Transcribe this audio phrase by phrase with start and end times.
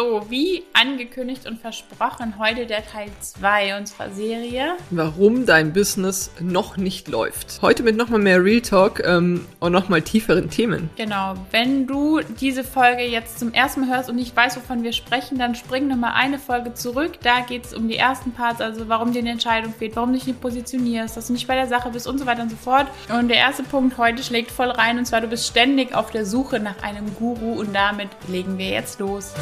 [0.00, 4.76] So, wie angekündigt und versprochen, heute der Teil 2 unserer Serie.
[4.88, 7.60] Warum dein Business noch nicht läuft.
[7.60, 10.88] Heute mit nochmal mehr Real Talk ähm, und nochmal tieferen Themen.
[10.96, 14.94] Genau, wenn du diese Folge jetzt zum ersten Mal hörst und nicht weißt, wovon wir
[14.94, 17.18] sprechen, dann spring nochmal eine Folge zurück.
[17.22, 20.18] Da geht es um die ersten Parts, also warum dir eine Entscheidung fehlt, warum du
[20.18, 22.56] dich nicht positionierst, dass du nicht bei der Sache bist und so weiter und so
[22.56, 22.86] fort.
[23.12, 26.24] Und der erste Punkt heute schlägt voll rein und zwar, du bist ständig auf der
[26.24, 29.34] Suche nach einem Guru und damit legen wir jetzt los.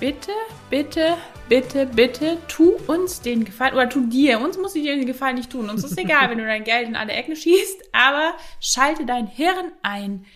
[0.00, 0.32] Bitte,
[0.68, 1.16] bitte,
[1.48, 5.36] bitte, bitte, tu uns den Gefallen, oder tu dir, uns muss ich dir den Gefallen
[5.36, 5.70] nicht tun.
[5.70, 9.72] Uns ist egal, wenn du dein Geld in alle Ecken schießt, aber schalte dein Hirn
[9.82, 10.26] ein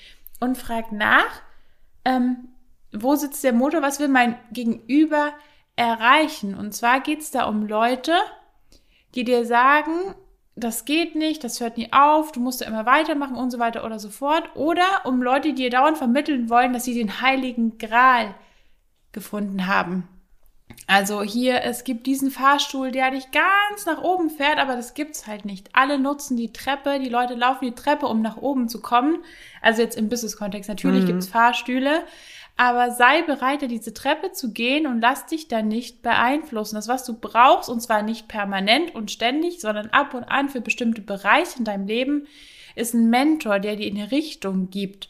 [0.41, 1.43] und frag nach,
[2.07, 2.49] ähm,
[2.93, 5.35] wo sitzt der Motor, was will mein Gegenüber
[5.77, 6.55] erreichen?
[6.55, 8.15] Und zwar geht's da um Leute,
[9.15, 10.15] die dir sagen,
[10.59, 13.85] das geht nicht, das hört nie auf, du musst ja immer weitermachen und so weiter
[13.85, 14.55] oder so fort.
[14.55, 18.35] Oder um Leute, die dir dauernd vermitteln wollen, dass sie den heiligen Gral
[19.13, 20.09] gefunden haben.
[20.87, 25.27] Also hier, es gibt diesen Fahrstuhl, der dich ganz nach oben fährt, aber das gibt's
[25.27, 25.69] halt nicht.
[25.75, 29.19] Alle nutzen die Treppe, die Leute laufen die Treppe, um nach oben zu kommen.
[29.61, 31.09] Also jetzt im Business-Kontext, natürlich mhm.
[31.09, 32.05] gibt's Fahrstühle,
[32.59, 36.75] aber sei bereit, diese Treppe zu gehen und lass dich dann nicht beeinflussen.
[36.75, 40.61] Das, was du brauchst, und zwar nicht permanent und ständig, sondern ab und an für
[40.61, 42.27] bestimmte Bereiche in deinem Leben,
[42.75, 45.09] ist ein Mentor, der dir eine Richtung gibt.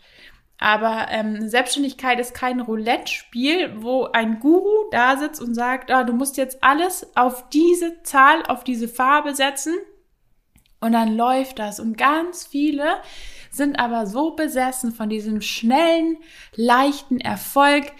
[0.58, 6.12] Aber ähm, Selbstständigkeit ist kein Roulette-Spiel, wo ein Guru da sitzt und sagt, ah, du
[6.12, 9.74] musst jetzt alles auf diese Zahl, auf diese Farbe setzen
[10.80, 11.80] und dann läuft das.
[11.80, 12.84] Und ganz viele
[13.58, 16.16] sind aber so besessen von diesem schnellen,
[16.56, 17.92] leichten Erfolg,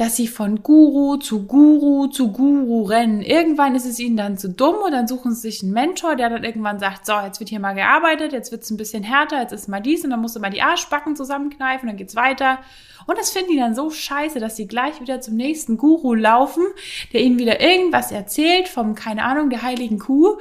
[0.00, 3.20] dass sie von Guru zu Guru zu Guru rennen.
[3.20, 6.30] Irgendwann ist es ihnen dann zu dumm und dann suchen sie sich einen Mentor, der
[6.30, 9.42] dann irgendwann sagt, so, jetzt wird hier mal gearbeitet, jetzt wird es ein bisschen härter,
[9.42, 12.60] jetzt ist mal dies und dann musst du mal die Arschbacken zusammenkneifen, dann geht's weiter.
[13.06, 16.64] Und das finden die dann so scheiße, dass sie gleich wieder zum nächsten Guru laufen,
[17.12, 20.38] der ihnen wieder irgendwas erzählt vom, keine Ahnung, der heiligen Kuh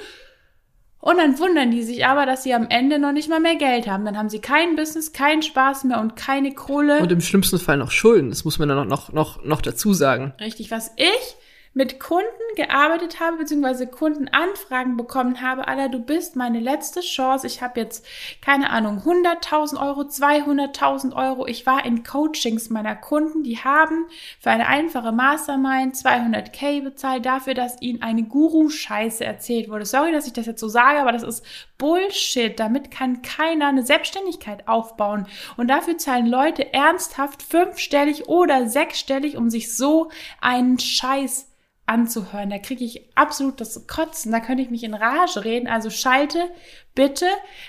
[1.02, 3.88] und dann wundern die sich aber, dass sie am Ende noch nicht mal mehr Geld
[3.88, 4.04] haben.
[4.04, 7.00] Dann haben sie kein Business, keinen Spaß mehr und keine Kohle.
[7.00, 8.30] Und im schlimmsten Fall noch Schulden.
[8.30, 10.34] Das muss man dann noch, noch, noch dazu sagen.
[10.40, 11.38] Richtig, was ich
[11.74, 12.26] mit Kunden
[12.56, 17.46] gearbeitet habe, beziehungsweise Kundenanfragen bekommen habe, Alter, du bist meine letzte Chance.
[17.46, 18.06] Ich habe jetzt,
[18.42, 21.46] keine Ahnung, 100.000 Euro, 200.000 Euro.
[21.46, 24.08] Ich war in Coachings meiner Kunden, die haben
[24.40, 29.86] für eine einfache Mastermind 200k bezahlt dafür, dass ihnen eine Guru-Scheiße erzählt wurde.
[29.86, 31.46] Sorry, dass ich das jetzt so sage, aber das ist
[31.80, 32.60] Bullshit.
[32.60, 35.26] Damit kann keiner eine Selbstständigkeit aufbauen.
[35.58, 41.48] Und dafür zahlen Leute ernsthaft fünfstellig oder sechsstellig, um sich so einen Scheiß
[41.88, 42.52] anzuhören.
[42.52, 45.68] Da kriege ich absolut das Kotzen, da könnte ich mich in Rage reden.
[45.68, 46.52] Also schalte
[46.94, 47.26] bitte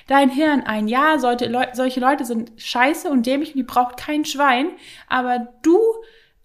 [0.08, 0.88] dein Hirn ein.
[0.88, 4.72] Ja, solche Leute sind scheiße und dämlich und die braucht kein Schwein,
[5.08, 5.78] aber du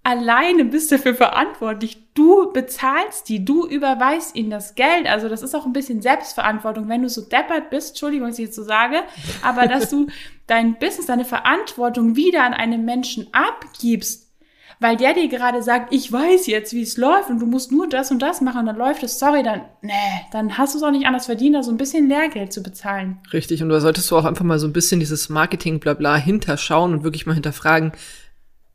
[0.06, 1.98] alleine bist dafür verantwortlich.
[2.14, 5.08] Du bezahlst die, du überweist ihnen das Geld.
[5.08, 8.46] Also das ist auch ein bisschen Selbstverantwortung, wenn du so deppert bist, Entschuldigung, was ich
[8.46, 8.98] jetzt so sage,
[9.42, 10.08] aber dass du
[10.48, 14.32] dein Business, deine Verantwortung wieder an einen Menschen abgibst,
[14.80, 17.90] weil der dir gerade sagt, ich weiß jetzt, wie es läuft und du musst nur
[17.90, 19.92] das und das machen und dann läuft es, sorry, dann, nee,
[20.32, 23.18] dann hast du es auch nicht anders verdient, da so ein bisschen Lehrgeld zu bezahlen.
[23.34, 26.94] Richtig, und da solltest du auch einfach mal so ein bisschen dieses Marketing blabla hinterschauen
[26.94, 27.92] und wirklich mal hinterfragen,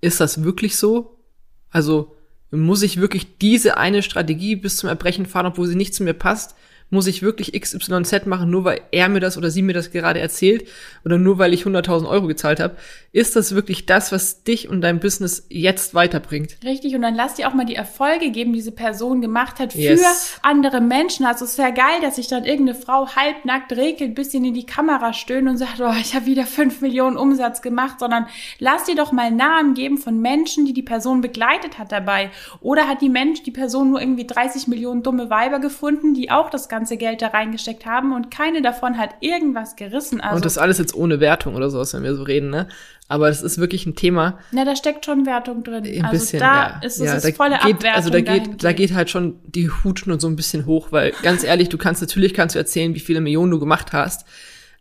[0.00, 1.19] ist das wirklich so?
[1.70, 2.16] Also,
[2.50, 6.14] muss ich wirklich diese eine Strategie bis zum Erbrechen fahren, obwohl sie nicht zu mir
[6.14, 6.56] passt?
[6.91, 10.21] Muss ich wirklich XYZ machen, nur weil er mir das oder sie mir das gerade
[10.21, 10.69] erzählt
[11.05, 12.77] oder nur weil ich 100.000 Euro gezahlt habe?
[13.12, 16.59] Ist das wirklich das, was dich und dein Business jetzt weiterbringt?
[16.65, 19.73] Richtig, und dann lass dir auch mal die Erfolge geben, die diese Person gemacht hat
[19.73, 20.39] für yes.
[20.43, 21.25] andere Menschen.
[21.25, 24.67] Also es ist ja geil, dass sich dann irgendeine Frau halbnackt regelt, bisschen in die
[24.67, 28.27] Kamera stöhnt und sagt, oh, ich habe wieder 5 Millionen Umsatz gemacht, sondern
[28.59, 32.31] lass dir doch mal Namen geben von Menschen, die die Person begleitet hat dabei.
[32.61, 36.51] Oder hat die Mensch, die Person nur irgendwie 30 Millionen dumme Weiber gefunden, die auch
[36.51, 40.22] das Ganze ganze Geld da reingesteckt haben und keine davon hat irgendwas gerissen.
[40.22, 42.68] Also und das alles jetzt ohne Wertung oder sowas, wenn wir so reden, ne?
[43.06, 44.38] Aber das ist wirklich ein Thema.
[44.50, 45.84] Na, da steckt schon Wertung drin.
[45.84, 46.80] Ein also bisschen, da ja.
[46.82, 47.97] ist es ja, ist volle geht, Abwertung.
[47.97, 51.44] Also da geht, da geht halt schon die Hutschnur so ein bisschen hoch, weil ganz
[51.44, 54.26] ehrlich, du kannst natürlich kannst du erzählen, wie viele Millionen du gemacht hast,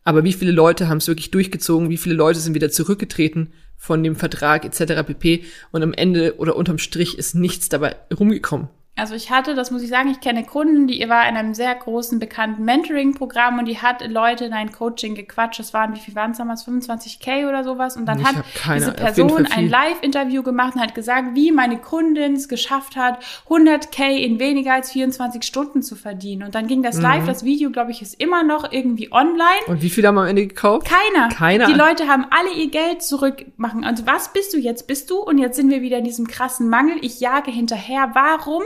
[0.06, 4.02] aber wie viele Leute haben es wirklich durchgezogen, wie viele Leute sind wieder zurückgetreten von
[4.04, 5.04] dem Vertrag etc.
[5.06, 5.44] pp.
[5.72, 8.70] Und am Ende oder unterm Strich ist nichts dabei rumgekommen.
[8.96, 11.74] Also ich hatte, das muss ich sagen, ich kenne Kunden, die war in einem sehr
[11.74, 15.58] großen, bekannten Mentoring-Programm und die hat Leute in ein Coaching gequatscht.
[15.58, 16.68] Das waren, wie viel waren es damals?
[16.68, 17.96] 25k oder sowas.
[17.96, 18.44] Und dann Ich hat
[18.76, 19.48] diese Person viel.
[19.56, 24.74] ein Live-Interview gemacht und hat gesagt, wie meine Kundin es geschafft hat, 100k in weniger
[24.74, 26.44] als 24 Stunden zu verdienen.
[26.44, 26.84] Und dann ging Mhm.
[26.84, 27.26] das live.
[27.26, 29.64] Das Video, glaube ich, ist immer noch irgendwie online.
[29.68, 30.86] Und wie viele haben am Ende gekauft?
[30.90, 31.30] Keiner.
[31.30, 31.68] Keiner.
[31.68, 33.86] Die Leute haben alle ihr Geld zurückmachen.
[33.86, 34.88] Also was bist du jetzt?
[34.88, 35.20] Bist du?
[35.20, 36.98] Und jetzt sind wir wieder in diesem krassen Mangel.
[37.00, 38.12] Ich jage hinterher.
[38.14, 38.64] Warum?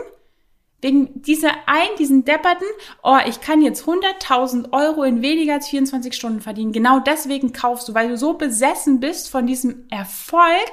[0.84, 2.68] Wegen dieser ein, diesen depperten,
[3.04, 6.74] oh, ich kann jetzt 100.000 Euro in weniger als 24 Stunden verdienen.
[6.74, 10.72] Genau deswegen kaufst du, weil du so besessen bist von diesem Erfolg,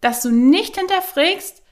[0.00, 1.62] dass du nicht hinterfragst,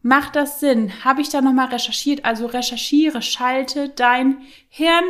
[0.00, 1.04] macht das Sinn?
[1.04, 2.24] Habe ich da nochmal recherchiert?
[2.24, 4.38] Also recherchiere, schalte dein
[4.70, 5.04] Hirn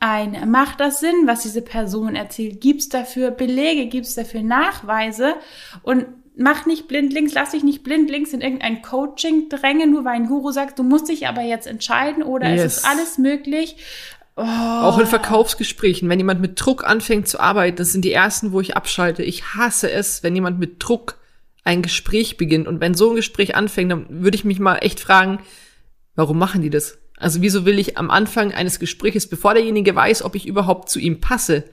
[0.00, 0.50] ein.
[0.50, 2.60] Macht das Sinn, was diese Person erzählt?
[2.60, 3.86] Gibt's dafür Belege?
[3.86, 5.36] Gibt's dafür Nachweise?
[5.82, 6.06] Und
[6.36, 10.50] mach nicht blindlings, lass dich nicht blindlings in irgendein Coaching drängen, nur weil ein Guru
[10.52, 12.76] sagt, du musst dich aber jetzt entscheiden oder es Yes.
[12.78, 13.76] ist alles möglich.
[14.36, 18.52] Oh, Auch in Verkaufsgesprächen, wenn jemand mit Druck anfängt zu arbeiten, das sind die ersten,
[18.52, 19.22] wo ich abschalte.
[19.22, 21.18] Ich hasse es, wenn jemand mit Druck
[21.64, 22.68] ein Gespräch beginnt.
[22.68, 25.38] Und wenn so ein Gespräch anfängt, dann würde ich mich mal echt fragen,
[26.16, 26.98] warum machen die das?
[27.16, 30.98] Also wieso will ich am Anfang eines Gespräches, bevor derjenige weiß, ob ich überhaupt zu
[31.00, 31.64] ihm passe,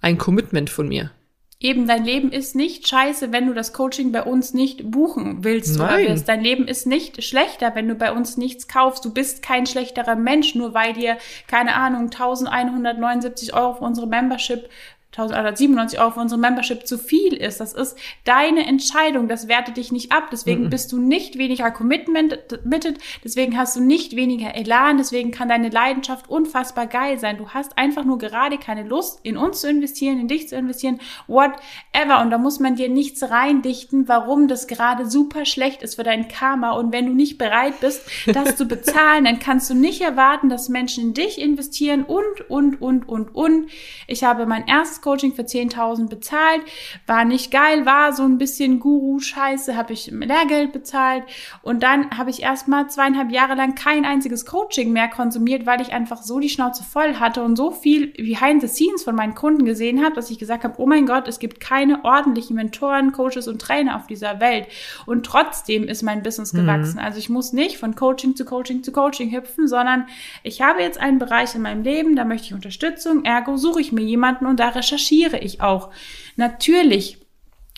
[0.00, 1.10] ein Commitment von mir?
[1.64, 5.76] Eben, dein Leben ist nicht scheiße, wenn du das Coaching bei uns nicht buchen willst
[5.76, 6.08] oder Nein.
[6.08, 6.28] willst.
[6.28, 9.02] Dein Leben ist nicht schlechter, wenn du bei uns nichts kaufst.
[9.02, 11.16] Du bist kein schlechterer Mensch, nur weil dir,
[11.46, 14.68] keine Ahnung, 1179 Euro für unsere Membership
[15.16, 17.60] 1197 Euro für unsere Membership zu viel ist.
[17.60, 19.28] Das ist deine Entscheidung.
[19.28, 20.28] Das wertet dich nicht ab.
[20.32, 22.98] Deswegen bist du nicht weniger committed.
[23.22, 24.98] Deswegen hast du nicht weniger Elan.
[24.98, 27.38] Deswegen kann deine Leidenschaft unfassbar geil sein.
[27.38, 31.00] Du hast einfach nur gerade keine Lust, in uns zu investieren, in dich zu investieren,
[31.28, 32.20] whatever.
[32.20, 36.26] Und da muss man dir nichts reindichten, warum das gerade super schlecht ist für dein
[36.28, 36.72] Karma.
[36.72, 40.68] Und wenn du nicht bereit bist, das zu bezahlen, dann kannst du nicht erwarten, dass
[40.68, 43.70] Menschen in dich investieren und, und, und, und, und.
[44.06, 46.62] Ich habe mein erstes Coaching für 10.000 bezahlt,
[47.06, 51.24] war nicht geil, war so ein bisschen Guru-Scheiße, habe ich Lehrgeld bezahlt.
[51.62, 55.92] Und dann habe ich erstmal zweieinhalb Jahre lang kein einziges Coaching mehr konsumiert, weil ich
[55.92, 59.66] einfach so die Schnauze voll hatte und so viel behind the scenes von meinen Kunden
[59.66, 63.46] gesehen habe, dass ich gesagt habe, oh mein Gott, es gibt keine ordentlichen Mentoren, Coaches
[63.46, 64.68] und Trainer auf dieser Welt.
[65.04, 66.98] Und trotzdem ist mein Business gewachsen.
[66.98, 70.06] Also ich muss nicht von Coaching zu Coaching zu Coaching hüpfen, sondern
[70.42, 73.92] ich habe jetzt einen Bereich in meinem Leben, da möchte ich Unterstützung, ergo suche ich
[73.92, 74.93] mir jemanden und da recherchiere
[75.38, 75.90] ich auch.
[76.36, 77.18] Natürlich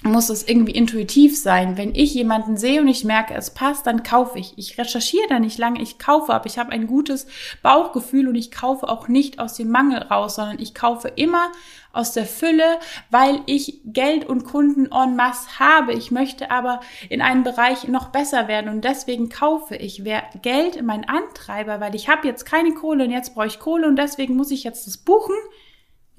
[0.02, 1.78] muss es irgendwie intuitiv sein.
[1.78, 4.52] Wenn ich jemanden sehe und ich merke, es passt, dann kaufe ich.
[4.56, 7.26] Ich recherchiere da nicht lange, ich kaufe, aber ich habe ein gutes
[7.62, 11.50] Bauchgefühl und ich kaufe auch nicht aus dem Mangel raus, sondern ich kaufe immer
[11.92, 12.78] aus der Fülle,
[13.10, 15.94] weil ich Geld und Kunden en masse habe.
[15.94, 20.04] Ich möchte aber in einem Bereich noch besser werden und deswegen kaufe ich.
[20.04, 23.88] Wer Geld mein Antreiber, weil ich habe jetzt keine Kohle und jetzt brauche ich Kohle
[23.88, 25.34] und deswegen muss ich jetzt das buchen,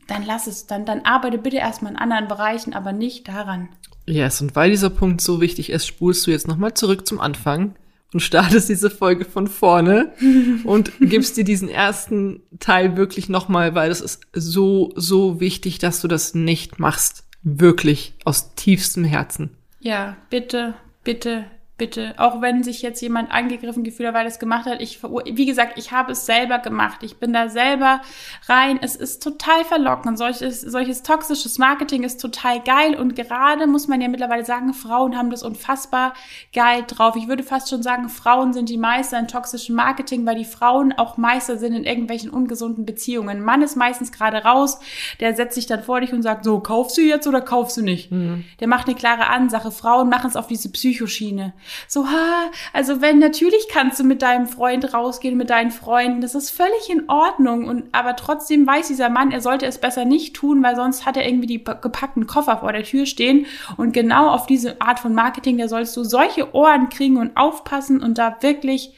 [0.08, 3.70] dann lass es, dann, dann arbeite bitte erstmal in anderen Bereichen, aber nicht daran.
[4.06, 7.76] Yes, und weil dieser Punkt so wichtig ist, spulst du jetzt nochmal zurück zum Anfang
[8.14, 10.14] und startest diese Folge von vorne
[10.64, 16.02] und gibst dir diesen ersten Teil wirklich nochmal, weil das ist so, so wichtig, dass
[16.02, 17.26] du das nicht machst.
[17.44, 19.52] Wirklich aus tiefstem Herzen.
[19.80, 20.74] Ja, bitte,
[21.04, 21.46] bitte,
[21.78, 22.16] bitte.
[22.18, 24.82] Auch wenn sich jetzt jemand angegriffen gefühlt hat, weil es gemacht hat.
[24.82, 27.04] Ich, wie gesagt, ich habe es selber gemacht.
[27.04, 28.02] Ich bin da selber
[28.48, 28.80] rein.
[28.82, 30.18] Es ist total verlockend.
[30.18, 32.96] Solches, solches toxisches Marketing ist total geil.
[32.96, 36.14] Und gerade muss man ja mittlerweile sagen, Frauen haben das unfassbar
[36.52, 37.16] geil drauf.
[37.16, 40.94] Ich würde fast schon sagen, Frauen sind die Meister in toxischem Marketing, weil die Frauen
[40.94, 43.30] auch Meister sind in irgendwelchen ungesunden Beziehungen.
[43.30, 44.80] Ein Mann ist meistens gerade raus.
[45.20, 47.84] Der setzt sich dann vor dich und sagt, so, kaufst du jetzt oder kaufst du
[47.84, 48.12] nicht?
[48.60, 49.70] Der macht eine klare Ansache.
[49.72, 51.54] Frauen machen es auf diese Psychoschiene.
[51.88, 56.22] So, ha, also wenn, natürlich kannst du mit deinem Freund rausgehen, mit deinen Freunden.
[56.22, 57.66] Das ist völlig in Ordnung.
[57.66, 61.18] Und, aber trotzdem weiß dieser Mann, er sollte es besser nicht tun, weil sonst hat
[61.18, 63.46] er irgendwie die gepackten Koffer vor der Tür stehen.
[63.78, 68.02] Und genau auf diese Art von Marketing, da sollst du solche Ohren kriegen und aufpassen
[68.02, 68.94] und da wirklich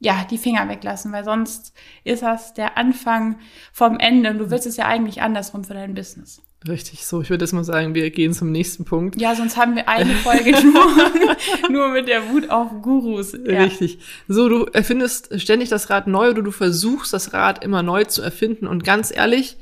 [0.00, 1.74] ja, die Finger weglassen, weil sonst
[2.04, 3.38] ist das der Anfang
[3.72, 6.40] vom Ende und du willst es ja eigentlich andersrum für dein Business.
[6.66, 9.20] Richtig, so, ich würde jetzt mal sagen, wir gehen zum nächsten Punkt.
[9.20, 13.32] Ja, sonst haben wir eine Folge nur, nur mit der Wut auf Gurus.
[13.32, 13.62] Ja.
[13.62, 13.98] Richtig.
[14.26, 18.22] So, du erfindest ständig das Rad neu oder du versuchst das Rad immer neu zu
[18.22, 19.56] erfinden und ganz ehrlich,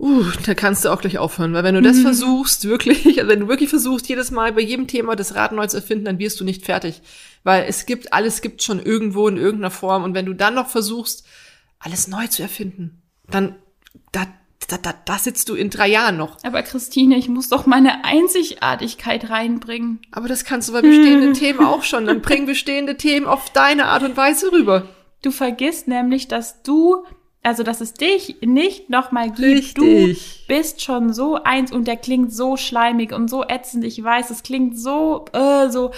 [0.00, 3.40] uh, da kannst du auch gleich aufhören, weil wenn du das versuchst, wirklich, also wenn
[3.40, 6.40] du wirklich versuchst, jedes Mal bei jedem Thema das Rad neu zu erfinden, dann wirst
[6.40, 7.02] du nicht fertig.
[7.44, 10.68] Weil es gibt, alles gibt schon irgendwo in irgendeiner Form und wenn du dann noch
[10.68, 11.24] versuchst,
[11.78, 13.54] alles neu zu erfinden, dann,
[14.10, 14.26] da,
[14.66, 16.36] da, da, da sitzt du in drei Jahren noch.
[16.42, 20.00] Aber Christine, ich muss doch meine Einzigartigkeit reinbringen.
[20.10, 22.06] Aber das kannst du bei bestehenden Themen auch schon.
[22.06, 24.88] Dann bring bestehende Themen auf deine Art und Weise rüber.
[25.22, 27.04] Du vergisst nämlich, dass du,
[27.42, 29.40] also dass es dich nicht nochmal gibt.
[29.40, 30.44] Richtig.
[30.48, 33.84] Du bist schon so eins und der klingt so schleimig und so ätzend.
[33.84, 35.92] Ich weiß, es klingt so, äh, so,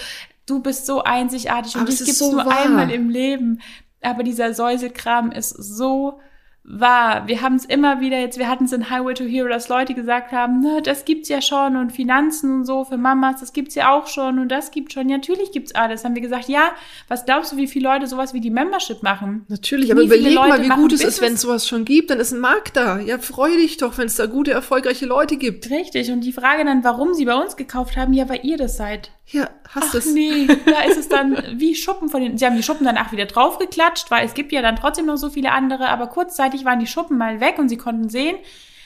[0.45, 2.65] du bist so einzigartig und Aber dich es ist gibt's so nur wahr.
[2.65, 3.61] einmal im Leben.
[4.01, 6.19] Aber dieser Säuselkram ist so
[6.63, 7.27] wahr.
[7.27, 9.93] Wir haben es immer wieder jetzt, wir hatten es in Highway to Hero, dass Leute
[9.93, 13.73] gesagt haben, ne, das gibt's ja schon und Finanzen und so für Mamas, das gibt's
[13.75, 15.09] ja auch schon und das gibt schon.
[15.09, 16.05] Ja, natürlich gibt's alles.
[16.05, 16.71] Haben wir gesagt, ja,
[17.07, 19.45] was glaubst du, wie viele Leute sowas wie die Membership machen?
[19.47, 22.11] Natürlich, aber überleg mal, wie gut es ist, wenn es sowas schon gibt.
[22.11, 22.99] Dann ist ein Markt da.
[22.99, 25.69] Ja, freu dich doch, wenn es da gute, erfolgreiche Leute gibt.
[25.69, 26.11] Richtig.
[26.11, 29.11] Und die Frage dann, warum sie bei uns gekauft haben, ja, weil ihr das seid.
[29.27, 30.13] Ja, hast Ach es.
[30.13, 32.37] nee, da ist es dann wie Schuppen von den.
[32.37, 35.29] Sie haben die Schuppen danach wieder draufgeklatscht, weil es gibt ja dann trotzdem noch so
[35.29, 38.37] viele andere, aber kurzzeitig waren die Schuppen mal weg und sie konnten sehen,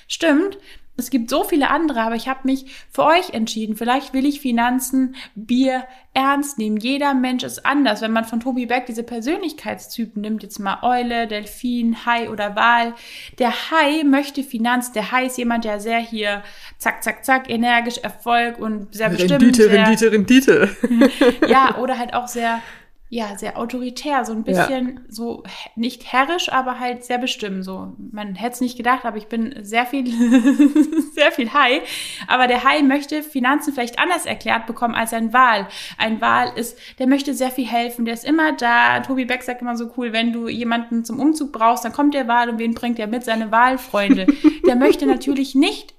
[0.08, 0.58] stimmt,
[0.98, 3.76] es gibt so viele andere, aber ich habe mich für euch entschieden.
[3.76, 6.78] Vielleicht will ich Finanzen, Bier ernst nehmen.
[6.78, 8.02] Jeder Mensch ist anders.
[8.02, 12.94] Wenn man von Tobi Beck diese Persönlichkeitstypen nimmt, jetzt mal Eule, Delfin, Hai oder Wal.
[13.40, 14.94] Der Hai möchte Finanz.
[14.94, 16.44] Der Hai ist jemand, der sehr hier
[16.78, 19.32] zack, zack, zack, energisch, Erfolg und sehr bestimmt.
[19.42, 20.70] Rendite, Rendite, Rendite.
[21.48, 22.62] ja, oder halt auch sehr,
[23.10, 27.64] ja, sehr autoritär, so ein bisschen so h- nicht herrisch, aber halt sehr bestimmt.
[27.64, 30.06] So, man hätte es nicht gedacht, aber ich bin sehr viel,
[31.14, 31.82] sehr viel Hai.
[32.28, 35.68] Aber der Hai möchte Finanzen vielleicht anders erklärt bekommen als ein Wal.
[35.98, 39.00] Ein Wal ist, der möchte sehr viel helfen, der ist immer da.
[39.02, 42.28] Tobi Beck sagt immer so cool, wenn du jemanden zum Umzug brauchst, dann kommt der
[42.28, 43.24] Wal und wen bringt er mit?
[43.24, 44.28] Seine Walfreunde.
[44.68, 45.95] der möchte natürlich nicht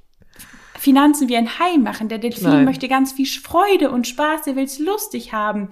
[0.86, 2.08] Finanzen wie ein Hai machen.
[2.08, 2.64] Der Delfin Nein.
[2.64, 5.68] möchte ganz viel Freude und Spaß, der will es lustig haben.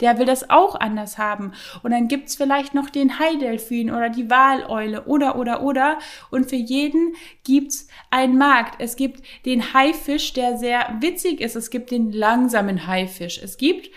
[0.00, 1.52] Der will das auch anders haben.
[1.84, 6.00] Und dann gibt's vielleicht noch den Haidelfin oder die Waleule oder, oder, oder.
[6.32, 8.80] Und für jeden gibt's einen Markt.
[8.80, 11.54] Es gibt den Haifisch, der sehr witzig ist.
[11.54, 13.38] Es gibt den langsamen Haifisch.
[13.40, 13.90] Es gibt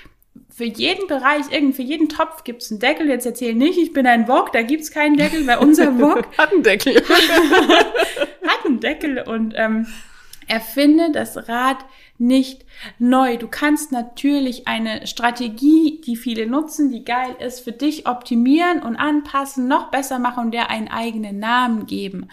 [0.55, 3.09] für jeden Bereich, irgend, für jeden Topf gibt's einen Deckel.
[3.09, 6.51] Jetzt erzähl nicht, ich bin ein Wok, da gibt's keinen Deckel, weil unser Wok Hat
[6.53, 6.93] einen Deckel.
[8.45, 9.87] hat einen Deckel und ähm,
[10.49, 11.77] erfinde das Rad
[12.17, 12.65] nicht
[12.97, 13.37] neu.
[13.37, 18.95] Du kannst natürlich eine Strategie, die viele nutzen, die geil ist, für dich optimieren und
[18.97, 22.27] anpassen, noch besser machen und der einen eigenen Namen geben.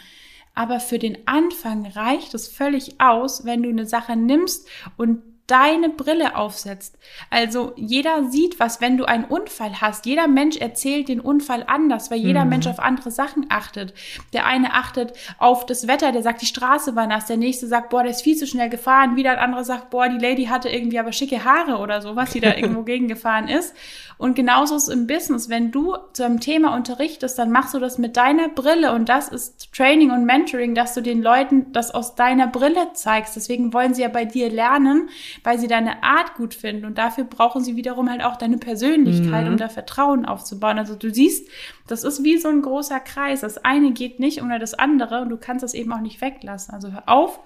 [0.54, 5.90] Aber für den Anfang reicht es völlig aus, wenn du eine Sache nimmst und deine
[5.90, 6.98] Brille aufsetzt.
[7.30, 10.06] Also jeder sieht was, wenn du einen Unfall hast.
[10.06, 13.94] Jeder Mensch erzählt den Unfall anders, weil jeder Mensch auf andere Sachen achtet.
[14.32, 17.26] Der eine achtet auf das Wetter, der sagt, die Straße war nass.
[17.26, 19.16] Der nächste sagt, boah, der ist viel zu schnell gefahren.
[19.16, 22.40] Wieder ein anderer sagt, boah, die Lady hatte irgendwie aber schicke Haare oder sowas, die
[22.40, 23.74] da irgendwo gegengefahren ist.
[24.18, 25.48] Und genauso ist es im Business.
[25.48, 29.28] Wenn du zu einem Thema unterrichtest, dann machst du das mit deiner Brille und das
[29.28, 33.36] ist Training und Mentoring, dass du den Leuten das aus deiner Brille zeigst.
[33.36, 35.10] Deswegen wollen sie ja bei dir lernen,
[35.44, 39.48] weil sie deine Art gut finden und dafür brauchen sie wiederum halt auch deine Persönlichkeit,
[39.48, 40.78] um da Vertrauen aufzubauen.
[40.78, 41.48] Also du siehst,
[41.86, 43.40] das ist wie so ein großer Kreis.
[43.40, 46.74] Das eine geht nicht ohne das andere und du kannst das eben auch nicht weglassen.
[46.74, 47.40] Also hör auf,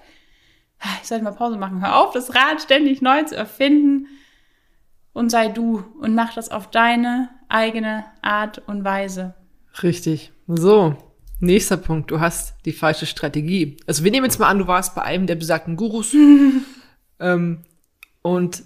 [1.01, 4.07] ich sollte mal Pause machen, hör auf, das Rad ständig neu zu erfinden
[5.13, 9.35] und sei du und mach das auf deine eigene Art und Weise.
[9.83, 10.31] Richtig.
[10.47, 10.95] So,
[11.39, 12.11] nächster Punkt.
[12.11, 13.77] Du hast die falsche Strategie.
[13.87, 16.15] Also wir nehmen jetzt mal an, du warst bei einem der besagten Gurus.
[17.19, 17.59] ähm,
[18.21, 18.63] und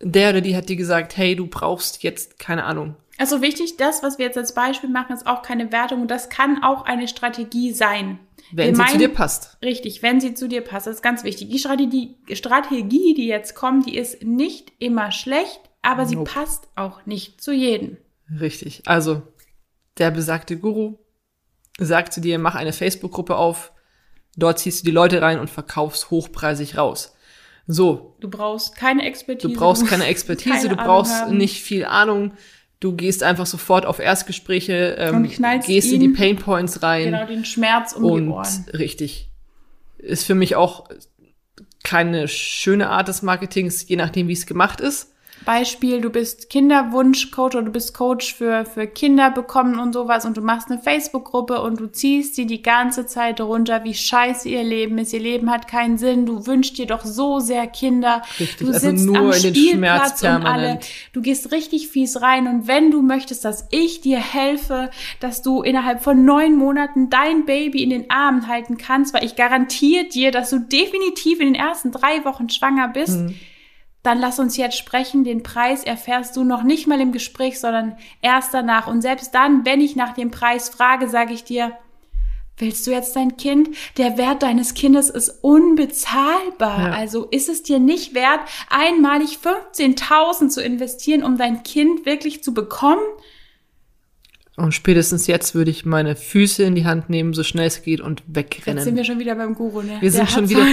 [0.00, 2.96] der oder die hat dir gesagt, hey, du brauchst jetzt, keine Ahnung.
[3.18, 6.28] Also wichtig, das, was wir jetzt als Beispiel machen, ist auch keine Wertung und das
[6.28, 8.18] kann auch eine Strategie sein.
[8.50, 9.58] Wenn Wir sie zu meinen- dir passt.
[9.62, 11.50] Richtig, wenn sie zu dir passt, das ist ganz wichtig.
[11.50, 16.30] Die Strategie, Strategie, die jetzt kommt, die ist nicht immer schlecht, aber sie Nope.
[16.32, 17.96] passt auch nicht zu jedem.
[18.40, 18.82] Richtig.
[18.86, 19.22] Also,
[19.98, 20.98] der besagte Guru
[21.78, 23.72] sagt zu dir, mach eine Facebook-Gruppe auf,
[24.36, 27.14] dort ziehst du die Leute rein und verkaufst hochpreisig raus.
[27.66, 29.52] So, Du brauchst keine Expertise.
[29.52, 31.36] du brauchst keine Expertise, keine du brauchst haben.
[31.36, 32.32] nicht viel Ahnung,
[32.80, 35.22] du gehst einfach sofort auf Erstgespräche, ähm,
[35.66, 38.66] gehst in ihn- die Painpoints rein genau den Schmerz um die und Ohren.
[38.74, 39.28] richtig.
[39.98, 40.88] Ist für mich auch
[41.84, 45.11] keine schöne Art des Marketings, je nachdem, wie es gemacht ist.
[45.44, 50.36] Beispiel, du bist Kinderwunschcoach oder du bist Coach für, für Kinder bekommen und sowas und
[50.36, 54.62] du machst eine Facebook-Gruppe und du ziehst sie die ganze Zeit runter, wie scheiße ihr
[54.62, 55.12] Leben ist.
[55.12, 56.26] Ihr Leben hat keinen Sinn.
[56.26, 58.22] Du wünschst dir doch so sehr Kinder.
[58.38, 60.80] Richtig, du also sitzt nur am in den Spielplatz und alle.
[61.12, 65.62] Du gehst richtig fies rein und wenn du möchtest, dass ich dir helfe, dass du
[65.62, 70.30] innerhalb von neun Monaten dein Baby in den Armen halten kannst, weil ich garantiere dir,
[70.30, 73.34] dass du definitiv in den ersten drei Wochen schwanger bist, Mhm.
[74.02, 75.24] Dann lass uns jetzt sprechen.
[75.24, 78.86] Den Preis erfährst du noch nicht mal im Gespräch, sondern erst danach.
[78.86, 81.72] Und selbst dann, wenn ich nach dem Preis frage, sage ich dir,
[82.58, 83.70] Willst du jetzt dein Kind?
[83.96, 86.88] Der Wert deines Kindes ist unbezahlbar.
[86.88, 86.92] Ja.
[86.92, 92.52] Also ist es dir nicht wert, einmalig 15.000 zu investieren, um dein Kind wirklich zu
[92.52, 93.02] bekommen?
[94.56, 98.02] Und spätestens jetzt würde ich meine Füße in die Hand nehmen, so schnell es geht
[98.02, 98.76] und wegrennen.
[98.78, 99.96] Jetzt sind wir schon wieder beim Guru, ne?
[100.00, 100.66] Wir sind Der schon hat's wieder,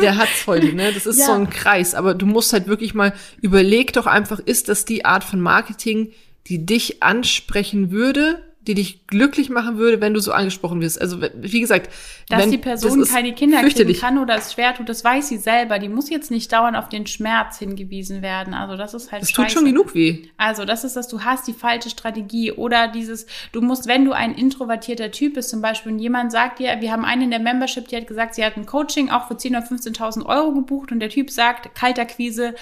[0.00, 0.92] der hat's heute, ne?
[0.92, 1.26] Das ist Ja.
[1.26, 1.94] so ein Kreis.
[1.96, 3.12] Aber du musst halt wirklich mal,
[3.42, 6.12] überleg doch einfach, ist das die Art von Marketing,
[6.46, 11.00] die dich ansprechen würde, die dich glücklich machen würde, wenn du so angesprochen wirst?
[11.00, 11.90] Also, wie gesagt,
[12.28, 15.38] Dass wenn, die Person keine Kinder kriegen kann oder es schwer tut, das weiß sie
[15.38, 15.78] selber.
[15.80, 18.54] Die muss jetzt nicht dauernd auf den Schmerz hingewiesen werden.
[18.54, 20.28] Also das ist halt Das tut schon genug weh.
[20.36, 24.12] Also, das ist, dass du hast die falsche Strategie oder dieses, du musst, wenn du
[24.12, 27.40] ein introvertierter Typ bist, zum Beispiel, und jemand sagt dir, wir haben einen in der
[27.40, 30.92] Membership, die hat gesagt, sie hat ein Coaching auch für 10.000 oder 15.000 Euro gebucht
[30.92, 32.54] und der Typ sagt, kalter Quise,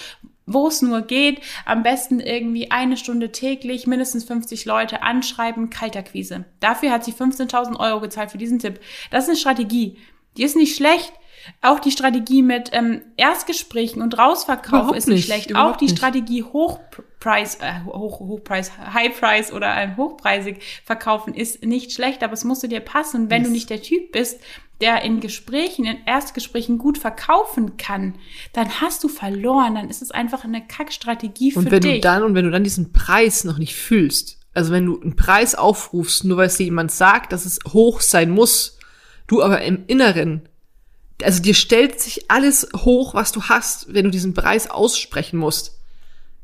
[0.49, 6.03] wo es nur geht, am besten irgendwie eine Stunde täglich, mindestens 50 Leute anschreiben, kalter
[6.03, 6.45] Quise.
[6.61, 8.81] Dafür hat sie 15.000 Euro gezahlt für diesen Tipp.
[9.11, 9.99] Das ist eine Strategie.
[10.37, 11.13] Die ist nicht schlecht.
[11.63, 15.55] Auch die Strategie mit ähm, Erstgesprächen und Rausverkauf Überhaupt ist nicht nicht, schlecht.
[15.57, 15.97] Auch die nicht.
[15.97, 22.33] Strategie Hochpreis, äh, Hoch, Hochpreis, High Price oder ähm, hochpreisig verkaufen ist nicht schlecht, aber
[22.35, 23.23] es musst du dir passen.
[23.23, 23.55] Und wenn du Yes.
[23.55, 24.41] nicht der Typ bist,
[24.81, 28.15] der in Gesprächen, in Erstgesprächen gut verkaufen kann,
[28.53, 29.75] dann hast du verloren.
[29.75, 31.95] Dann ist es einfach eine Kackstrategie für Und wenn dich.
[31.95, 35.17] du dann, und wenn du dann diesen Preis noch nicht fühlst, also wenn du einen
[35.17, 38.79] Preis aufrufst, nur weil es dir jemand sagt, dass es hoch sein muss,
[39.27, 40.49] du aber im Inneren,
[41.23, 45.79] also dir stellt sich alles hoch, was du hast, wenn du diesen Preis aussprechen musst,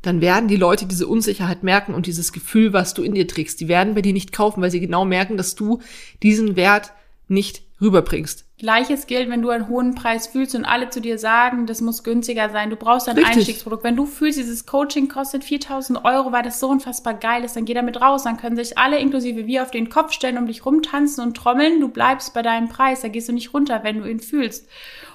[0.03, 3.61] dann werden die Leute diese Unsicherheit merken und dieses Gefühl, was du in dir trägst,
[3.61, 5.81] die werden bei dir nicht kaufen, weil sie genau merken, dass du
[6.23, 6.93] diesen Wert
[7.29, 8.45] nicht rüberbringst.
[8.59, 12.05] Gleiches gilt, wenn du einen hohen Preis fühlst und alle zu dir sagen, das muss
[12.05, 12.71] günstiger sein.
[12.71, 13.37] Du brauchst ein Richtig.
[13.37, 13.85] Einstiegsprodukt.
[13.85, 17.65] Wenn du fühlst, dieses Coaching kostet 4000 Euro, weil das so unfassbar geil ist, dann
[17.65, 18.25] geh damit raus.
[18.25, 21.81] Dann können sich alle, inklusive wir, auf den Kopf stellen, um dich rumtanzen und trommeln.
[21.81, 23.01] Du bleibst bei deinem Preis.
[23.01, 24.69] Da gehst du nicht runter, wenn du ihn fühlst.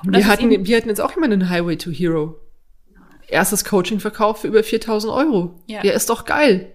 [0.06, 2.40] Und Wir hatten, wir hatten jetzt auch jemanden in Highway to Hero.
[3.28, 5.60] Erstes Coaching verkauft für über 4000 Euro.
[5.68, 5.84] Ja.
[5.84, 6.74] Ja, ist doch geil.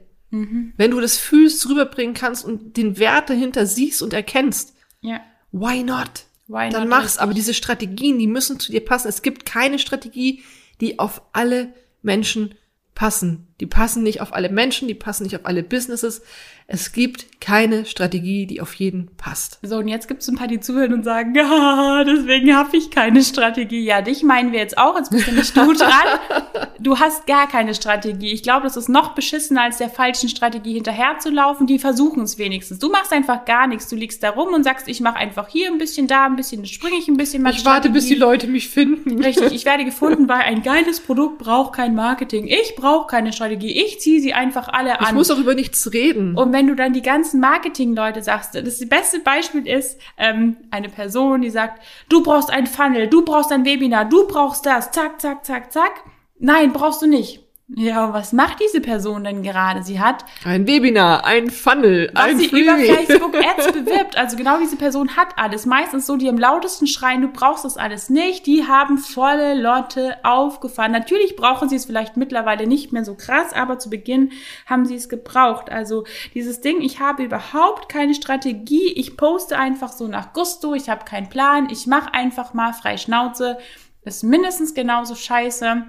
[0.76, 4.73] Wenn du das fühlst, rüberbringen kannst und den Wert dahinter siehst und erkennst,
[5.04, 5.20] ja.
[5.52, 6.26] why not?
[6.46, 7.04] Why Dann not mach's.
[7.04, 7.22] richtig.
[7.22, 9.08] Aber diese Strategien, die müssen zu dir passen.
[9.08, 10.42] Es gibt keine Strategie,
[10.80, 12.54] die auf alle Menschen
[12.94, 13.48] passen.
[13.60, 16.22] Die passen nicht auf alle Menschen, die passen nicht auf alle Businesses.
[16.66, 19.58] Es gibt keine Strategie, die auf jeden passt.
[19.60, 22.90] So, und jetzt gibt es ein paar, die zuhören und sagen, ja, deswegen habe ich
[22.90, 23.84] keine Strategie.
[23.84, 26.70] Ja, dich meinen wir jetzt auch, jetzt bist du nicht du dran.
[26.78, 28.32] Du hast gar keine Strategie.
[28.32, 31.66] Ich glaube, das ist noch beschissener, als der falschen Strategie hinterherzulaufen.
[31.66, 32.78] Die versuchen es wenigstens.
[32.78, 33.88] Du machst einfach gar nichts.
[33.88, 36.64] Du liegst da rum und sagst, ich mache einfach hier ein bisschen, da ein bisschen,
[36.64, 37.42] springe ich ein bisschen.
[37.42, 38.20] mach Ich warte, bis die Strategie.
[38.20, 39.22] Leute mich finden.
[39.22, 42.46] Richtig, ich werde gefunden, weil ein geiles Produkt braucht kein Marketing.
[42.46, 43.72] Ich brauche keine Strategie.
[43.84, 45.08] Ich ziehe sie einfach alle an.
[45.08, 46.34] Ich muss auch über nichts reden.
[46.34, 51.42] Und wenn du dann die ganzen Marketing-Leute sagst, das beste Beispiel ist ähm, eine Person,
[51.42, 55.44] die sagt, du brauchst ein Funnel, du brauchst ein Webinar, du brauchst das, zack, zack,
[55.44, 56.04] zack, zack.
[56.38, 57.43] Nein, brauchst du nicht.
[57.76, 59.82] Ja, und was macht diese Person denn gerade?
[59.82, 62.86] Sie hat, Ein Webinar, ein Funnel, was ein sie über Freebie.
[62.92, 64.16] Facebook Ads bewirbt.
[64.16, 65.66] Also genau diese Person hat alles.
[65.66, 68.46] Meistens so, die am lautesten schreien, du brauchst das alles nicht.
[68.46, 70.92] Die haben volle Lotte aufgefahren.
[70.92, 74.30] Natürlich brauchen sie es vielleicht mittlerweile nicht mehr so krass, aber zu Beginn
[74.66, 75.70] haben sie es gebraucht.
[75.70, 78.92] Also dieses Ding, ich habe überhaupt keine Strategie.
[78.94, 80.74] Ich poste einfach so nach Gusto.
[80.74, 81.68] Ich habe keinen Plan.
[81.70, 83.58] Ich mache einfach mal frei Schnauze.
[84.04, 85.84] Ist mindestens genauso scheiße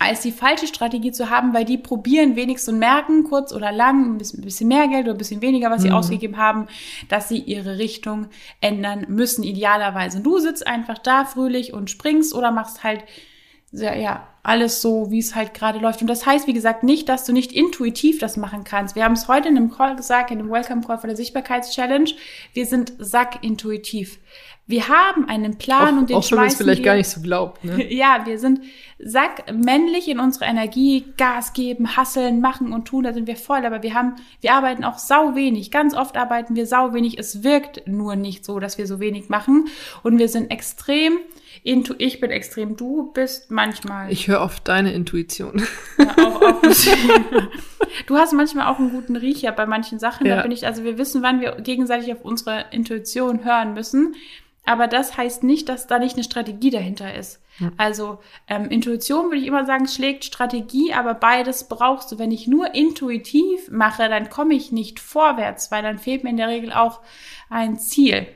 [0.00, 4.14] als die falsche Strategie zu haben, weil die probieren wenigstens und merken, kurz oder lang,
[4.14, 6.68] ein bisschen, mehr Geld oder ein bisschen weniger, was sie ausgegeben haben,
[7.10, 8.28] dass sie ihre Richtung
[8.62, 10.16] ändern müssen, idealerweise.
[10.16, 13.04] Und du sitzt einfach da fröhlich und springst oder machst halt,
[13.72, 16.00] ja, ja alles so, wie es halt gerade läuft.
[16.00, 18.96] Und das heißt, wie gesagt, nicht, dass du nicht intuitiv das machen kannst.
[18.96, 22.12] Wir haben es heute in einem Call gesagt, in dem Welcome Call von der Sichtbarkeitschallenge.
[22.54, 24.18] Wir sind sackintuitiv.
[24.70, 26.96] Wir haben einen Plan Auch, und den auch wenn man es schmeißen vielleicht wir gar
[26.96, 27.64] nicht so glaubt.
[27.64, 27.92] Ne?
[27.92, 28.60] ja, wir sind
[28.98, 33.64] sack männlich in unserer Energie, Gas geben, hasseln, machen und tun, da sind wir voll,
[33.64, 35.70] aber wir haben, wir arbeiten auch sau wenig.
[35.70, 37.18] Ganz oft arbeiten wir sau wenig.
[37.18, 39.68] Es wirkt nur nicht so, dass wir so wenig machen
[40.02, 41.18] und wir sind extrem
[41.62, 44.10] intu, ich bin extrem, du bist manchmal.
[44.10, 45.62] Ich höre auf deine Intuition.
[45.98, 46.62] Ja, auch, auch
[48.06, 50.26] du hast manchmal auch einen guten Riecher bei manchen Sachen.
[50.26, 50.42] Da Ja.
[50.42, 54.14] bin ich, also wir wissen, wann wir gegenseitig auf unsere Intuition hören müssen.
[54.64, 57.40] Aber das heißt nicht, dass da nicht eine Strategie dahinter ist.
[57.76, 58.18] Also
[58.48, 62.18] ähm, Intuition würde ich immer sagen, schlägt Strategie, aber beides brauchst du.
[62.18, 66.36] Wenn ich nur intuitiv mache, dann komme ich nicht vorwärts, weil dann fehlt mir in
[66.36, 67.00] der Regel auch
[67.50, 68.26] ein Ziel.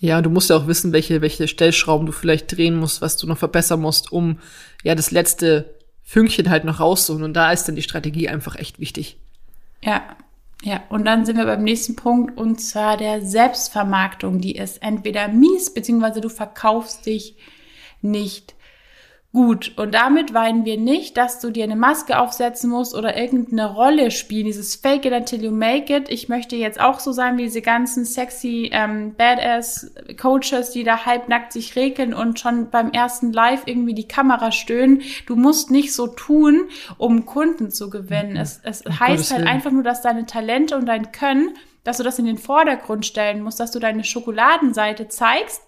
[0.00, 3.28] Ja, du musst ja auch wissen, welche, welche Stellschrauben du vielleicht drehen musst, was du
[3.28, 4.40] noch verbessern musst, um
[4.82, 7.24] ja das letzte Fünkchen halt noch rauszuholen.
[7.24, 9.16] Und da ist dann die Strategie einfach echt wichtig.
[9.80, 10.02] Ja,
[10.64, 14.40] Ja, und dann sind wir beim nächsten Punkt und zwar der Selbstvermarktung.
[14.40, 17.36] Die ist entweder mies, beziehungsweise du verkaufst dich
[18.00, 18.54] nicht
[19.32, 19.72] gut.
[19.76, 24.10] Und damit weinen wir nicht, dass du dir eine Maske aufsetzen musst oder irgendeine Rolle
[24.10, 24.44] spielen.
[24.44, 26.10] Dieses Fake it until you make it.
[26.10, 31.06] Ich möchte jetzt auch so sein wie diese ganzen sexy ähm, Badass Coaches, die da
[31.06, 35.02] halbnackt sich regeln und schon beim ersten Live irgendwie die Kamera stöhnen.
[35.26, 36.68] Du musst nicht so tun,
[36.98, 38.36] um Kunden zu gewinnen.
[38.36, 42.18] Es, es heißt halt einfach nur, dass deine Talente und dein Können, dass du das
[42.18, 45.62] in den Vordergrund stellen musst, dass du deine Schokoladenseite zeigst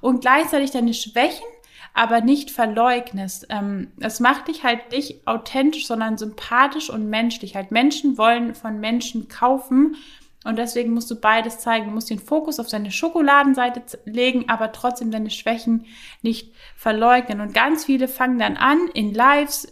[0.00, 1.44] und gleichzeitig deine Schwächen
[1.94, 3.46] aber nicht verleugnest.
[3.50, 7.56] Ähm, es macht dich halt nicht authentisch, sondern sympathisch und menschlich.
[7.56, 9.96] Halt Menschen wollen von Menschen kaufen
[10.44, 11.86] und deswegen musst du beides zeigen.
[11.86, 15.84] Du musst den Fokus auf deine Schokoladenseite legen, aber trotzdem deine Schwächen
[16.22, 17.40] nicht verleugnen.
[17.40, 19.68] Und ganz viele fangen dann an, in Lives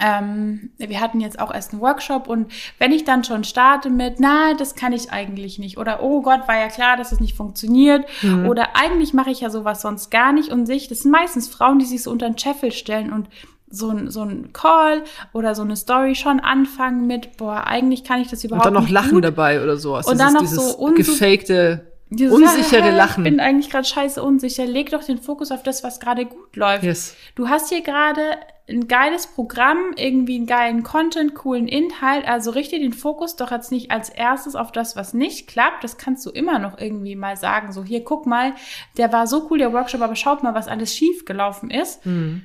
[0.00, 4.18] ähm, wir hatten jetzt auch erst einen Workshop und wenn ich dann schon starte mit,
[4.18, 7.36] na, das kann ich eigentlich nicht oder oh Gott, war ja klar, dass es nicht
[7.36, 8.46] funktioniert mhm.
[8.48, 11.78] oder eigentlich mache ich ja sowas sonst gar nicht und sich, das sind meistens Frauen,
[11.78, 13.28] die sich so unter den Scheffel stellen und
[13.68, 15.02] so ein, so ein Call
[15.32, 18.68] oder so eine Story schon anfangen mit, boah, eigentlich kann ich das überhaupt nicht.
[18.68, 19.24] Und dann noch Lachen gut.
[19.24, 20.06] dabei oder sowas.
[20.06, 23.24] Und das dann noch so gefakte dieses, unsichere Lachen.
[23.24, 24.66] Ich bin eigentlich gerade scheiße unsicher.
[24.66, 26.84] Leg doch den Fokus auf das, was gerade gut läuft.
[26.84, 27.16] Yes.
[27.34, 32.26] Du hast hier gerade ein geiles Programm, irgendwie einen geilen Content, coolen Inhalt.
[32.26, 35.84] Also richte den Fokus doch jetzt nicht als erstes auf das, was nicht klappt.
[35.84, 37.72] Das kannst du immer noch irgendwie mal sagen.
[37.72, 38.54] So, hier, guck mal,
[38.96, 42.04] der war so cool, der Workshop, aber schaut mal, was alles schief gelaufen ist.
[42.06, 42.44] Mhm.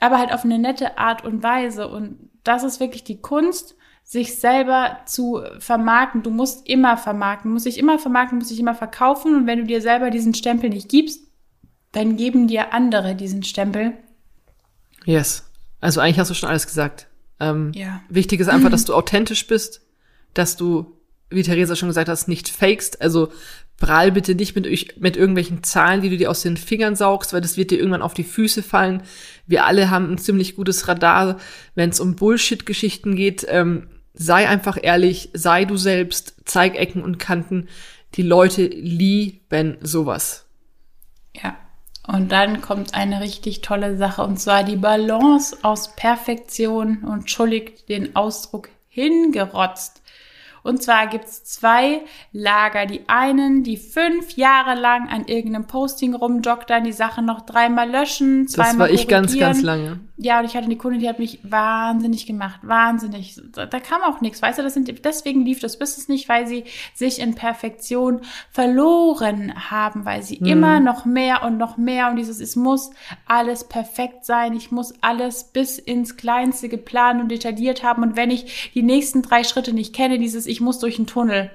[0.00, 1.88] Aber halt auf eine nette Art und Weise.
[1.88, 3.76] Und das ist wirklich die Kunst,
[4.08, 6.22] sich selber zu vermarkten.
[6.22, 9.36] Du musst immer vermarkten, musst dich immer vermarkten, musst dich immer verkaufen.
[9.36, 11.20] Und wenn du dir selber diesen Stempel nicht gibst,
[11.92, 13.92] dann geben dir andere diesen Stempel.
[15.04, 15.50] Yes.
[15.82, 17.08] Also eigentlich hast du schon alles gesagt.
[17.38, 18.00] Ähm, ja.
[18.08, 19.82] Wichtig ist einfach, dass du authentisch bist,
[20.32, 20.96] dass du,
[21.28, 23.02] wie Theresa schon gesagt hast, nicht fakest.
[23.02, 23.30] Also
[23.76, 24.64] prall bitte nicht mit,
[25.02, 28.00] mit irgendwelchen Zahlen, die du dir aus den Fingern saugst, weil das wird dir irgendwann
[28.00, 29.02] auf die Füße fallen.
[29.46, 31.36] Wir alle haben ein ziemlich gutes Radar,
[31.74, 33.44] wenn es um Bullshit-Geschichten geht.
[33.50, 37.68] Ähm, sei einfach ehrlich, sei du selbst, zeig Ecken und Kanten.
[38.14, 40.46] Die Leute lieben sowas.
[41.34, 41.56] Ja.
[42.06, 47.88] Und dann kommt eine richtig tolle Sache, und zwar die Balance aus Perfektion und entschuldigt
[47.90, 50.02] den Ausdruck hingerotzt.
[50.62, 52.86] Und zwar gibt's zwei Lager.
[52.86, 58.48] Die einen, die fünf Jahre lang an irgendeinem Posting rumdoktern, die Sache noch dreimal löschen,
[58.48, 60.00] zweimal Das war ich ganz, ganz lange.
[60.20, 62.58] Ja, und ich hatte die Kundin, die hat mich wahnsinnig gemacht.
[62.64, 63.40] Wahnsinnig.
[63.52, 64.42] Da, da kam auch nichts.
[64.42, 69.70] Weißt du, das sind, deswegen lief das Business nicht, weil sie sich in Perfektion verloren
[69.70, 70.46] haben, weil sie hm.
[70.46, 72.90] immer noch mehr und noch mehr und dieses, es muss
[73.26, 74.54] alles perfekt sein.
[74.54, 78.02] Ich muss alles bis ins Kleinste geplant und detailliert haben.
[78.02, 81.50] Und wenn ich die nächsten drei Schritte nicht kenne, dieses, ich muss durch einen Tunnel.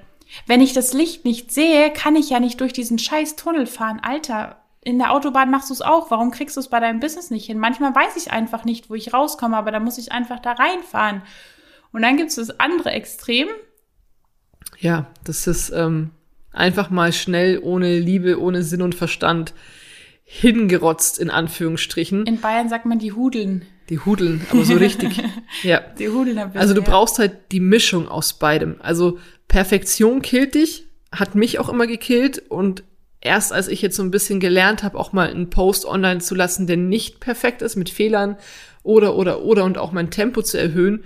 [0.46, 4.00] Wenn ich das Licht nicht sehe, kann ich ja nicht durch diesen scheiß Tunnel fahren.
[4.02, 6.10] Alter, in der Autobahn machst du es auch.
[6.10, 7.58] Warum kriegst du es bei deinem Business nicht hin?
[7.58, 11.22] Manchmal weiß ich einfach nicht, wo ich rauskomme, aber da muss ich einfach da reinfahren.
[11.92, 13.48] Und dann gibt es das andere Extrem.
[14.78, 16.10] Ja, das ist ähm,
[16.52, 19.54] einfach mal schnell, ohne Liebe, ohne Sinn und Verstand
[20.24, 22.26] hingerotzt, in Anführungsstrichen.
[22.26, 23.66] In Bayern sagt man die Hudeln.
[23.90, 25.22] Die Hudeln, aber so richtig.
[25.62, 25.80] ja.
[25.98, 28.76] Die Hudeln ein bisschen, Also du brauchst halt die Mischung aus beidem.
[28.80, 29.18] Also
[29.48, 32.82] Perfektion killt dich, hat mich auch immer gekillt und
[33.20, 36.34] erst als ich jetzt so ein bisschen gelernt habe, auch mal einen Post online zu
[36.34, 38.36] lassen, der nicht perfekt ist, mit Fehlern
[38.82, 41.04] oder, oder, oder und auch mein Tempo zu erhöhen,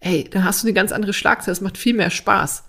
[0.00, 1.52] ey, dann hast du eine ganz andere Schlagzeile.
[1.52, 2.64] Es macht viel mehr Spaß.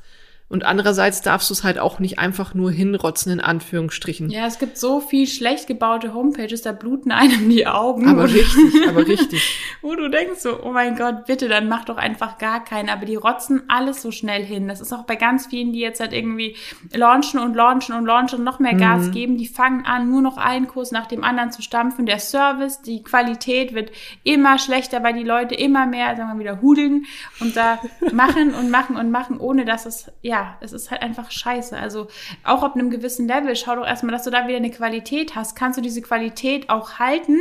[0.51, 4.29] Und andererseits darfst du es halt auch nicht einfach nur hinrotzen, in Anführungsstrichen.
[4.29, 8.09] Ja, es gibt so viel schlecht gebaute Homepages, da bluten einem die Augen.
[8.09, 9.57] Aber richtig, aber richtig.
[9.81, 12.89] Wo du denkst so, oh mein Gott, bitte, dann mach doch einfach gar keinen.
[12.89, 14.67] Aber die rotzen alles so schnell hin.
[14.67, 16.57] Das ist auch bei ganz vielen, die jetzt halt irgendwie
[16.93, 19.11] launchen und launchen und launchen und noch mehr Gas mhm.
[19.11, 19.37] geben.
[19.37, 22.05] Die fangen an, nur noch einen Kurs nach dem anderen zu stampfen.
[22.05, 23.91] Der Service, die Qualität wird
[24.25, 27.05] immer schlechter, weil die Leute immer mehr, sagen wir wieder, hudeln
[27.39, 27.79] und da
[28.11, 31.77] machen und machen und machen, ohne dass es, ja, es ist halt einfach scheiße.
[31.77, 32.07] Also
[32.43, 35.55] auch ab einem gewissen Level, schau doch erstmal, dass du da wieder eine Qualität hast.
[35.55, 37.37] Kannst du diese Qualität auch halten?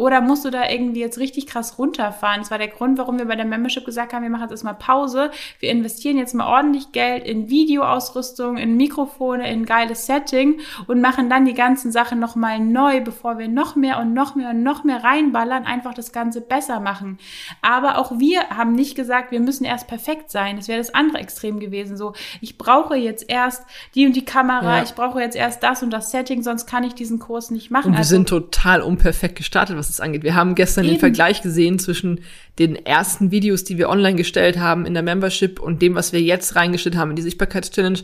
[0.00, 2.40] Oder musst du da irgendwie jetzt richtig krass runterfahren?
[2.40, 4.74] Das war der Grund, warum wir bei der Membership gesagt haben, wir machen jetzt erstmal
[4.74, 5.30] Pause.
[5.58, 11.28] Wir investieren jetzt mal ordentlich Geld in Videoausrüstung, in Mikrofone, in geiles Setting und machen
[11.28, 14.84] dann die ganzen Sachen nochmal neu, bevor wir noch mehr und noch mehr und noch
[14.84, 17.18] mehr reinballern, einfach das Ganze besser machen.
[17.60, 20.56] Aber auch wir haben nicht gesagt, wir müssen erst perfekt sein.
[20.56, 21.98] Das wäre das andere Extrem gewesen.
[21.98, 24.82] So, ich brauche jetzt erst die und die Kamera, ja.
[24.82, 27.88] ich brauche jetzt erst das und das Setting, sonst kann ich diesen Kurs nicht machen.
[27.88, 30.22] Und wir also, sind total unperfekt gestartet, was das angeht.
[30.22, 30.94] Wir haben gestern Eben.
[30.94, 32.20] den Vergleich gesehen zwischen
[32.58, 36.20] den ersten Videos, die wir online gestellt haben in der Membership und dem, was wir
[36.20, 38.00] jetzt reingestellt haben in die Sichtbarkeitschallenge.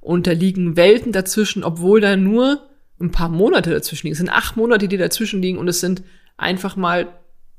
[0.00, 2.66] Und da liegen Welten dazwischen, obwohl da nur
[3.00, 4.12] ein paar Monate dazwischen liegen.
[4.12, 6.02] Es sind acht Monate, die dazwischen liegen und es sind
[6.36, 7.08] einfach mal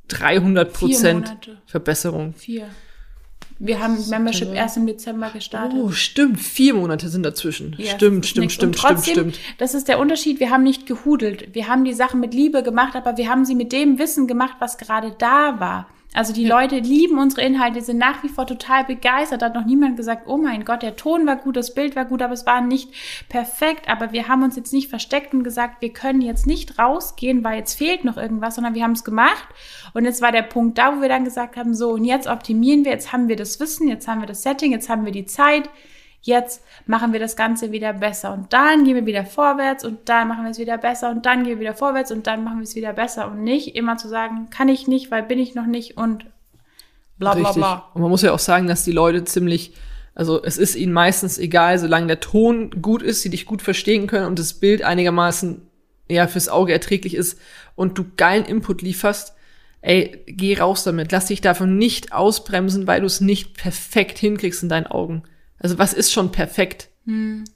[0.08, 1.38] 300 Prozent.
[1.65, 2.34] Verbesserung.
[2.34, 2.67] Vier.
[3.63, 5.78] Wir haben Membership erst im Dezember gestartet.
[5.80, 6.39] Oh, stimmt.
[6.39, 7.76] Vier Monate sind dazwischen.
[7.78, 8.54] Ja, stimmt, das stimmt, nix.
[8.56, 9.60] stimmt, trotzdem, stimmt, stimmt.
[9.60, 10.39] Das ist der Unterschied.
[10.39, 11.54] Wir haben nicht gehudelt.
[11.54, 14.56] Wir haben die Sachen mit Liebe gemacht, aber wir haben sie mit dem Wissen gemacht,
[14.58, 15.88] was gerade da war.
[16.13, 19.41] Also die Leute lieben unsere Inhalte, sind nach wie vor total begeistert.
[19.41, 22.04] Da hat noch niemand gesagt, oh mein Gott, der Ton war gut, das Bild war
[22.04, 22.89] gut, aber es war nicht
[23.30, 23.88] perfekt.
[23.88, 27.60] Aber wir haben uns jetzt nicht versteckt und gesagt, wir können jetzt nicht rausgehen, weil
[27.60, 29.47] jetzt fehlt noch irgendwas, sondern wir haben es gemacht.
[29.93, 32.84] Und jetzt war der Punkt da, wo wir dann gesagt haben, so, und jetzt optimieren
[32.84, 35.26] wir, jetzt haben wir das Wissen, jetzt haben wir das Setting, jetzt haben wir die
[35.26, 35.69] Zeit
[36.22, 40.28] jetzt machen wir das Ganze wieder besser und dann gehen wir wieder vorwärts und dann
[40.28, 42.64] machen wir es wieder besser und dann gehen wir wieder vorwärts und dann machen wir
[42.64, 45.66] es wieder besser und nicht immer zu sagen, kann ich nicht, weil bin ich noch
[45.66, 46.26] nicht und
[47.18, 47.56] bla bla Richtig.
[47.56, 47.90] bla.
[47.94, 49.74] Und man muss ja auch sagen, dass die Leute ziemlich,
[50.14, 54.06] also es ist ihnen meistens egal, solange der Ton gut ist, sie dich gut verstehen
[54.06, 55.68] können und das Bild einigermaßen
[56.08, 57.40] ja fürs Auge erträglich ist
[57.76, 59.34] und du geilen Input lieferst,
[59.82, 61.12] ey, geh raus damit.
[61.12, 65.24] Lass dich davon nicht ausbremsen, weil du es nicht perfekt hinkriegst in deinen Augen.
[65.62, 66.89] Also was ist schon perfekt?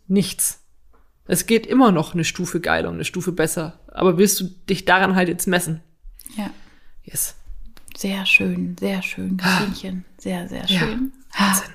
[0.07, 0.61] Nichts.
[1.27, 3.79] Es geht immer noch eine Stufe geiler und eine Stufe besser.
[3.87, 5.81] Aber willst du dich daran halt jetzt messen?
[6.37, 6.49] Ja,
[7.03, 7.35] Yes.
[7.95, 10.79] sehr schön, sehr schön, Katinchen, sehr, sehr Ja.
[10.79, 11.13] schön.
[11.37, 11.71] Wahnsinn.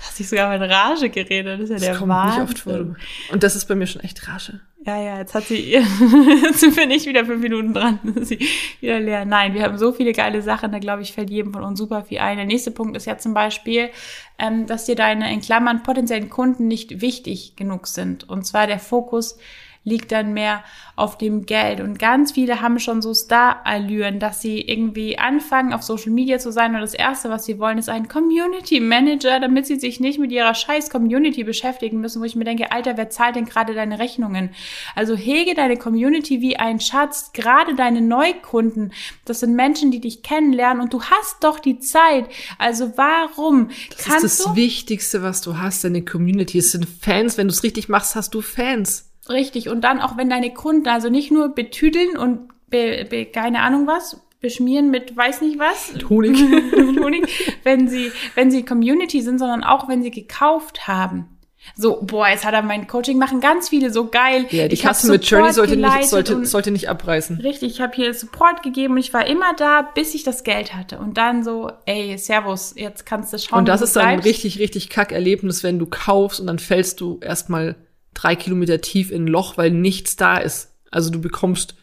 [0.00, 2.42] Hast dich sogar mit Rage geredet, das ist ja Das der kommt Wahnsinn.
[2.42, 2.96] nicht oft vor.
[3.32, 4.60] Und das ist bei mir schon echt Rage.
[4.88, 8.38] Ja, ja, jetzt hat sie, jetzt sind wir nicht wieder fünf Minuten dran, sie
[8.80, 9.26] wieder leer.
[9.26, 12.04] Nein, wir haben so viele geile Sachen, da glaube ich, fällt jedem von uns super
[12.04, 12.38] viel ein.
[12.38, 13.90] Der nächste Punkt ist ja zum Beispiel,
[14.38, 18.30] ähm, dass dir deine, in Klammern, potenziellen Kunden nicht wichtig genug sind.
[18.30, 19.38] Und zwar der Fokus
[19.84, 20.64] liegt dann mehr
[20.96, 21.80] auf dem Geld.
[21.80, 26.50] Und ganz viele haben schon so Star-Allüren, dass sie irgendwie anfangen, auf Social Media zu
[26.52, 26.74] sein.
[26.74, 30.32] Und das Erste, was sie wollen, ist ein Community Manager, damit sie sich nicht mit
[30.32, 33.98] ihrer scheiß Community beschäftigen müssen, wo ich mir denke, Alter, wer zahlt denn gerade deine
[33.98, 34.50] Rechnungen?
[34.94, 38.92] Also hege deine Community wie ein Schatz, gerade deine Neukunden.
[39.24, 42.28] Das sind Menschen, die dich kennenlernen und du hast doch die Zeit.
[42.58, 46.58] Also warum Das kannst ist das du Wichtigste, was du hast, deine Community.
[46.58, 47.38] Es sind Fans.
[47.38, 49.07] Wenn du es richtig machst, hast du Fans.
[49.28, 49.68] Richtig.
[49.68, 53.86] Und dann auch, wenn deine Kunden also nicht nur betüdeln und be, be, keine Ahnung
[53.86, 55.94] was, beschmieren mit weiß nicht was.
[56.08, 56.38] Honig.
[56.40, 61.26] mit Honig, wenn sie, wenn sie Community sind, sondern auch wenn sie gekauft haben.
[61.74, 64.46] So, boah, jetzt hat er mein Coaching machen ganz viele so geil.
[64.50, 67.40] Ja, die Ich Kasse mit Journey sollte nicht, sollte, sollte nicht abreißen.
[67.40, 70.74] Richtig, ich habe hier Support gegeben und ich war immer da, bis ich das Geld
[70.74, 70.98] hatte.
[70.98, 73.60] Und dann so, ey, Servus, jetzt kannst du schauen.
[73.60, 77.00] Und das ist dann ein richtig, richtig kack Erlebnis, wenn du kaufst und dann fällst
[77.00, 77.76] du erstmal
[78.14, 80.74] drei Kilometer tief in ein Loch, weil nichts da ist.
[80.90, 81.76] Also du bekommst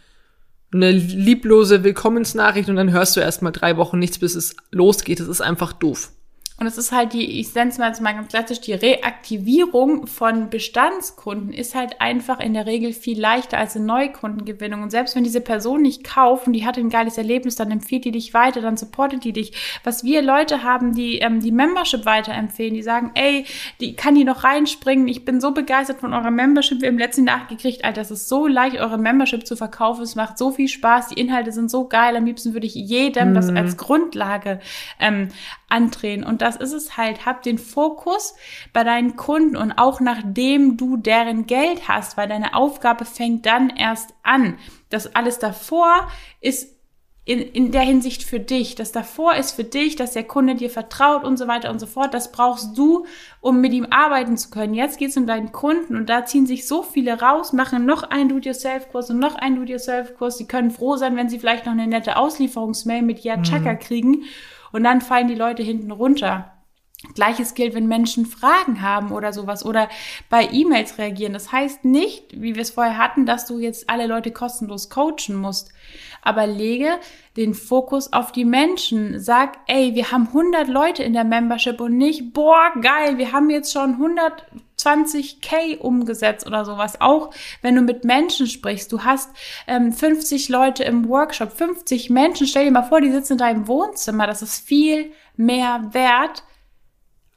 [0.74, 5.20] eine lieblose Willkommensnachricht und dann hörst du erstmal drei Wochen nichts, bis es losgeht.
[5.20, 6.12] Das ist einfach doof.
[6.58, 11.52] Und es ist halt die, ich nenne es mal ganz klassisch, die Reaktivierung von Bestandskunden
[11.52, 14.82] ist halt einfach in der Regel viel leichter als eine Neukundengewinnung.
[14.82, 18.06] Und selbst wenn diese Person nicht kauft und die hatte ein geiles Erlebnis, dann empfiehlt
[18.06, 19.52] die dich weiter, dann supportet die dich.
[19.84, 23.46] Was wir Leute haben, die ähm, die Membership weiterempfehlen, die sagen, ey,
[23.82, 27.26] die kann die noch reinspringen, ich bin so begeistert von eurer Membership, wir haben letztens
[27.26, 31.10] nachgekriegt, Alter, es ist so leicht, eure Membership zu verkaufen, es macht so viel Spaß,
[31.10, 34.62] die Inhalte sind so geil, am liebsten würde ich jedem das als Grundlage
[35.02, 35.30] ähm,
[35.70, 36.24] andrehen.
[36.24, 37.26] Und das ist es halt.
[37.26, 38.36] Hab den Fokus
[38.74, 43.70] bei deinen Kunden und auch nachdem du deren Geld hast, weil deine Aufgabe fängt dann
[43.70, 44.58] erst an.
[44.90, 46.08] Das alles davor
[46.42, 46.76] ist
[47.28, 48.76] in, in der Hinsicht für dich.
[48.76, 51.88] Das davor ist für dich, dass der Kunde dir vertraut und so weiter und so
[51.88, 52.14] fort.
[52.14, 53.08] Das brauchst du,
[53.42, 54.76] um mit ihm arbeiten zu können.
[54.76, 58.04] Jetzt geht es um deinen Kunden und da ziehen sich so viele raus, machen noch
[58.04, 60.38] einen Do-it-yourself-Kurs und noch einen Do-it-yourself-Kurs.
[60.38, 64.26] Sie können froh sein, wenn sie vielleicht noch eine nette Auslieferungsmail mit Ja Chaka kriegen
[64.76, 66.52] und dann fallen die Leute hinten runter.
[67.14, 69.88] Gleiches gilt, wenn Menschen Fragen haben oder sowas oder
[70.30, 71.32] bei E-Mails reagieren.
[71.32, 75.36] Das heißt nicht, wie wir es vorher hatten, dass du jetzt alle Leute kostenlos coachen
[75.36, 75.72] musst.
[76.22, 77.00] Aber lege
[77.38, 79.18] den Fokus auf die Menschen.
[79.22, 83.50] Sag, ey, wir haben 100 Leute in der Membership und nicht, boah, geil, wir haben
[83.50, 83.98] jetzt schon
[84.86, 87.02] 120k umgesetzt oder sowas.
[87.02, 89.30] Auch wenn du mit Menschen sprichst, du hast
[89.68, 93.68] ähm, 50 Leute im Workshop, 50 Menschen, stell dir mal vor, die sitzen in deinem
[93.68, 94.28] Wohnzimmer.
[94.28, 96.44] Das ist viel mehr wert,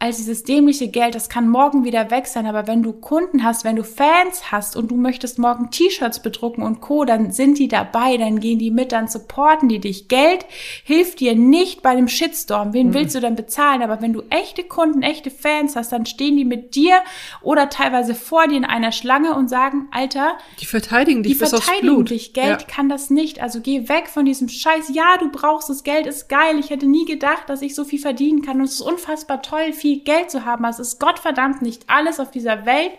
[0.01, 3.65] als dieses dämliche Geld, das kann morgen wieder weg sein, aber wenn du Kunden hast,
[3.65, 7.67] wenn du Fans hast und du möchtest morgen T-Shirts bedrucken und Co., dann sind die
[7.67, 10.07] dabei, dann gehen die mit, dann supporten die dich.
[10.07, 10.47] Geld
[10.85, 12.73] hilft dir nicht bei dem Shitstorm.
[12.75, 12.95] Wen mhm.
[12.95, 13.83] willst du denn bezahlen?
[13.83, 17.01] Aber wenn du echte Kunden, echte Fans hast, dann stehen die mit dir
[17.43, 21.51] oder teilweise vor dir in einer Schlange und sagen, Alter, die verteidigen dich die bis
[21.51, 22.11] verteidigen aufs Blut.
[22.11, 22.35] dich.
[22.35, 22.67] Geld ja.
[22.69, 23.43] kann das nicht.
[23.43, 24.91] Also geh weg von diesem Scheiß.
[24.95, 26.61] Ja, du brauchst das Geld, ist geil.
[26.61, 29.73] Ich hätte nie gedacht, dass ich so viel verdienen kann und es ist unfassbar toll,
[29.73, 30.65] viel viel Geld zu haben.
[30.67, 32.93] Es ist Gottverdammt nicht alles auf dieser Welt.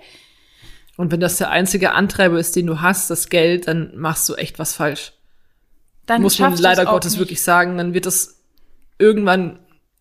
[0.97, 4.36] Und wenn das der einzige Antreiber ist, den du hast, das Geld, dann machst du
[4.36, 5.13] echt was falsch.
[6.06, 7.19] Dann muss man leider Gottes nicht.
[7.19, 8.41] wirklich sagen, dann wird das
[8.97, 9.60] irgendwann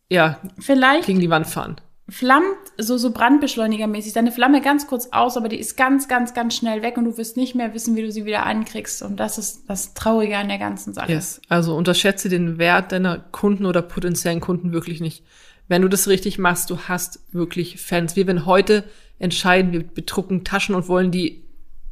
[0.09, 1.77] ja vielleicht gegen die Wand fahren.
[2.09, 6.57] Flammt so so Brandbeschleunigermäßig deine Flamme ganz kurz aus, aber die ist ganz ganz ganz
[6.57, 9.37] schnell weg und du wirst nicht mehr wissen, wie du sie wieder ankriegst und das
[9.37, 11.13] ist das Traurige an der ganzen Sache.
[11.13, 11.43] Yes.
[11.51, 15.23] Also unterschätze den Wert deiner Kunden oder potenziellen Kunden wirklich nicht
[15.69, 18.17] wenn du das richtig machst, du hast wirklich Fans.
[18.17, 18.85] Wir, wenn heute
[19.19, 21.45] entscheiden, wir bedrucken Taschen und wollen die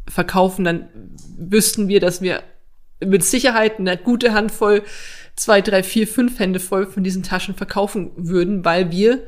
[0.09, 0.89] verkaufen, dann
[1.37, 2.43] wüssten wir, dass wir
[3.05, 4.83] mit Sicherheit eine gute Handvoll,
[5.35, 9.23] zwei, drei, vier, fünf Hände voll von diesen Taschen verkaufen würden, weil wir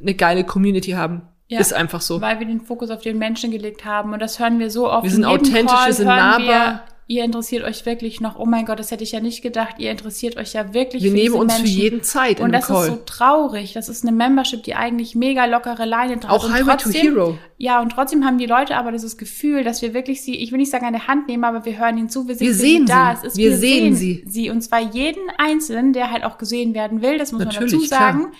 [0.00, 1.22] eine geile Community haben.
[1.46, 2.20] Ja, ist einfach so.
[2.20, 4.12] Weil wir den Fokus auf den Menschen gelegt haben.
[4.12, 5.04] Und das hören wir so oft.
[5.04, 8.90] Wir sind authentisch, wir sind nahbar ihr interessiert euch wirklich noch, oh mein Gott, das
[8.90, 11.66] hätte ich ja nicht gedacht, ihr interessiert euch ja wirklich Wir für nehmen uns Menschen.
[11.66, 12.86] für jeden Zeit Und das Call.
[12.86, 13.72] ist so traurig.
[13.72, 16.28] Das ist eine Membership, die eigentlich mega lockere Leine hat.
[16.28, 17.38] Auch Highway to Hero.
[17.56, 20.58] Ja, und trotzdem haben die Leute aber dieses Gefühl, dass wir wirklich sie, ich will
[20.58, 22.92] nicht sagen an der Hand nehmen, aber wir hören ihnen zu, wir, wir sehen sie.
[22.92, 23.12] Da.
[23.12, 24.22] Ist, wir, wir, sehen, sie.
[24.26, 24.50] sie.
[24.50, 27.88] Und zwar jeden Einzelnen, der halt auch gesehen werden will, das muss Natürlich, man dazu
[27.88, 28.18] sagen.
[28.18, 28.32] Klar.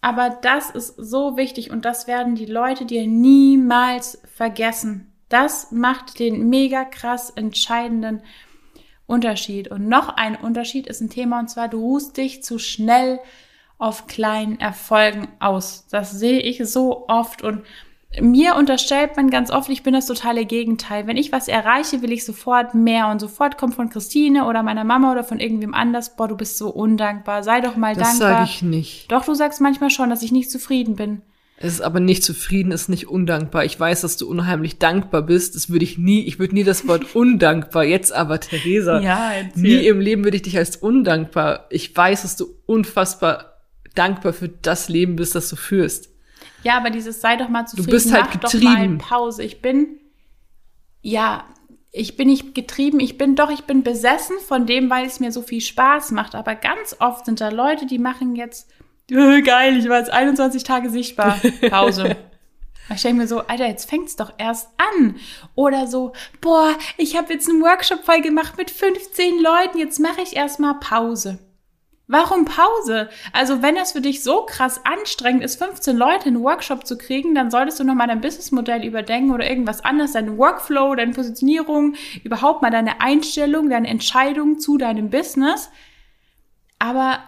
[0.00, 5.09] Aber das ist so wichtig und das werden die Leute dir niemals vergessen.
[5.30, 8.20] Das macht den mega krass entscheidenden
[9.06, 9.68] Unterschied.
[9.68, 13.20] Und noch ein Unterschied ist ein Thema, und zwar, du ruhst dich zu schnell
[13.78, 15.86] auf kleinen Erfolgen aus.
[15.90, 17.62] Das sehe ich so oft und
[18.20, 21.06] mir unterstellt man ganz oft, ich bin das totale Gegenteil.
[21.06, 24.82] Wenn ich was erreiche, will ich sofort mehr und sofort kommt von Christine oder meiner
[24.82, 28.30] Mama oder von irgendwem anders, boah, du bist so undankbar, sei doch mal das dankbar.
[28.30, 29.12] Das sage ich nicht.
[29.12, 31.22] Doch, du sagst manchmal schon, dass ich nicht zufrieden bin.
[31.62, 33.66] Es ist aber nicht zufrieden, ist nicht undankbar.
[33.66, 35.54] Ich weiß, dass du unheimlich dankbar bist.
[35.54, 38.98] Das würde ich nie, ich würde nie das Wort undankbar, jetzt aber Theresa.
[39.00, 41.66] Ja, nie im Leben würde ich dich als undankbar.
[41.68, 43.60] Ich weiß, dass du unfassbar
[43.94, 46.08] dankbar für das Leben bist, das du führst.
[46.62, 48.96] Ja, aber dieses sei doch mal zufrieden, du bist halt getrieben.
[48.96, 49.42] Pause.
[49.42, 49.98] Ich bin,
[51.02, 51.44] ja,
[51.92, 55.30] ich bin nicht getrieben, ich bin doch, ich bin besessen von dem, weil es mir
[55.30, 56.34] so viel Spaß macht.
[56.34, 58.70] Aber ganz oft sind da Leute, die machen jetzt
[59.44, 61.40] geil, ich war jetzt 21 Tage sichtbar.
[61.70, 62.16] Pause.
[62.94, 65.16] Ich denke mir so, Alter, jetzt fängt's doch erst an.
[65.54, 70.22] Oder so, boah, ich habe jetzt einen Workshop voll gemacht mit 15 Leuten, jetzt mache
[70.22, 71.38] ich erstmal Pause.
[72.12, 73.08] Warum Pause?
[73.32, 76.98] Also, wenn das für dich so krass anstrengend ist, 15 Leute in einen Workshop zu
[76.98, 81.94] kriegen, dann solltest du nochmal dein Businessmodell überdenken oder irgendwas anderes, deinen Workflow, deine Positionierung,
[82.24, 85.70] überhaupt mal deine Einstellung, deine Entscheidung zu deinem Business.
[86.80, 87.20] Aber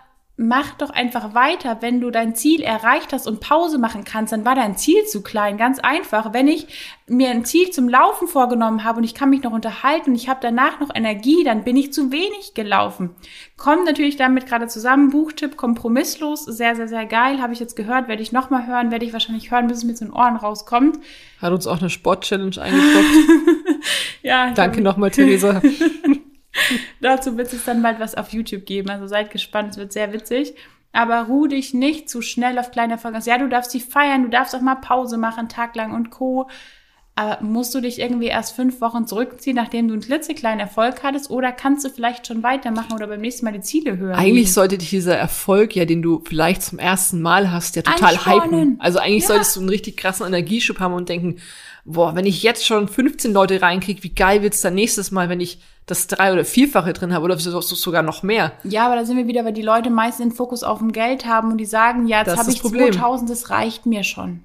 [0.43, 1.79] mach doch einfach weiter.
[1.81, 5.23] Wenn du dein Ziel erreicht hast und Pause machen kannst, dann war dein Ziel zu
[5.23, 5.57] klein.
[5.57, 6.33] Ganz einfach.
[6.33, 6.67] Wenn ich
[7.09, 10.29] mir ein Ziel zum Laufen vorgenommen habe und ich kann mich noch unterhalten und ich
[10.29, 13.11] habe danach noch Energie, dann bin ich zu wenig gelaufen.
[13.57, 15.11] Kommt natürlich damit gerade zusammen.
[15.11, 16.45] Buchtipp kompromisslos.
[16.45, 17.41] Sehr, sehr, sehr geil.
[17.41, 18.09] Habe ich jetzt gehört.
[18.09, 18.91] Werde ich nochmal hören.
[18.91, 20.99] Werde ich wahrscheinlich hören, bis es mir zu den Ohren rauskommt.
[21.41, 23.85] Hat uns auch eine Sport-Challenge eingebrockt.
[24.23, 24.53] ja.
[24.53, 25.61] Danke nochmal, Theresa.
[27.01, 28.91] Dazu wird es dann bald was auf YouTube geben.
[28.91, 30.55] Also seid gespannt, es wird sehr witzig.
[30.93, 34.29] Aber ruh dich nicht zu schnell auf kleine Erfolge Ja, du darfst sie feiern, du
[34.29, 36.49] darfst auch mal Pause machen, Tag lang und Co.
[37.15, 41.31] Aber musst du dich irgendwie erst fünf Wochen zurückziehen, nachdem du einen klitzekleinen Erfolg hattest?
[41.31, 44.19] Oder kannst du vielleicht schon weitermachen oder beim nächsten Mal die Ziele hören?
[44.19, 48.15] Eigentlich sollte dich dieser Erfolg, ja, den du vielleicht zum ersten Mal hast, ja total
[48.15, 48.61] Anspornen.
[48.61, 48.81] hypen.
[48.81, 49.29] Also eigentlich ja.
[49.29, 51.37] solltest du einen richtig krassen Energieschub haben und denken,
[51.85, 55.41] boah, wenn ich jetzt schon 15 Leute reinkriege, wie geil wird's dann nächstes Mal, wenn
[55.41, 58.53] ich das drei- oder vierfache drin habe oder sogar noch mehr.
[58.65, 61.27] Ja, aber da sind wir wieder, weil die Leute meist den Fokus auf dem Geld
[61.27, 62.93] haben und die sagen, ja, jetzt habe ich Problem.
[62.93, 64.43] 2000, das reicht mir schon.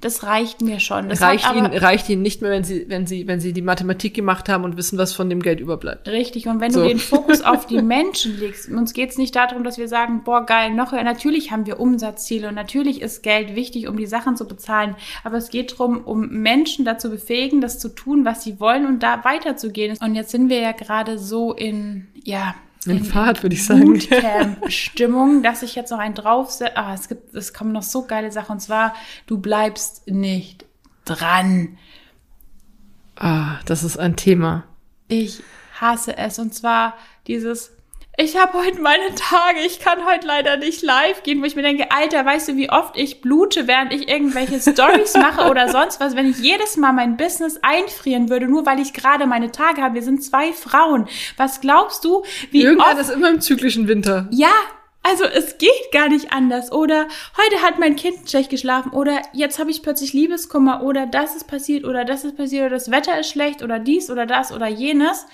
[0.00, 1.08] Das reicht mir schon.
[1.08, 4.14] Das reicht, ihnen, reicht ihnen nicht mehr, wenn sie, wenn sie, wenn sie die Mathematik
[4.14, 6.08] gemacht haben und wissen, was von dem Geld überbleibt.
[6.08, 6.46] Richtig.
[6.46, 6.82] Und wenn so.
[6.82, 10.22] du den Fokus auf die Menschen legst, uns geht es nicht darum, dass wir sagen,
[10.24, 14.36] boah, geil, noch, natürlich haben wir Umsatzziele und natürlich ist Geld wichtig, um die Sachen
[14.36, 14.96] zu bezahlen.
[15.22, 19.02] Aber es geht darum, um Menschen dazu befähigen, das zu tun, was sie wollen und
[19.02, 19.96] da weiterzugehen.
[20.00, 22.54] Und jetzt sind wir ja gerade so in, ja,
[22.86, 24.00] in, Fahrt, würde ich sagen.
[24.68, 26.76] Stimmung, dass ich jetzt noch einen draufsetze.
[26.76, 28.52] Ah, es gibt, es kommen noch so geile Sachen.
[28.52, 28.94] Und zwar,
[29.26, 30.64] du bleibst nicht
[31.04, 31.78] dran.
[33.16, 34.64] Ah, das ist ein Thema.
[35.08, 35.42] Ich
[35.80, 36.38] hasse es.
[36.38, 36.94] Und zwar
[37.26, 37.73] dieses,
[38.16, 41.62] ich habe heute meine Tage, ich kann heute leider nicht live gehen, wo ich mir
[41.62, 46.00] denke, Alter, weißt du, wie oft ich blute, während ich irgendwelche Stories mache oder sonst
[46.00, 49.82] was, wenn ich jedes Mal mein Business einfrieren würde, nur weil ich gerade meine Tage
[49.82, 49.94] habe.
[49.94, 51.08] Wir sind zwei Frauen.
[51.36, 53.00] Was glaubst du, wie Irgendwann oft...
[53.00, 54.28] ist immer im zyklischen Winter.
[54.30, 54.52] Ja,
[55.02, 56.72] also es geht gar nicht anders.
[56.72, 58.92] Oder heute hat mein Kind schlecht geschlafen.
[58.92, 60.82] Oder jetzt habe ich plötzlich Liebeskummer.
[60.82, 61.84] Oder das ist passiert.
[61.84, 62.64] Oder das ist passiert.
[62.64, 63.62] Oder das Wetter ist schlecht.
[63.62, 65.26] Oder dies oder das oder jenes.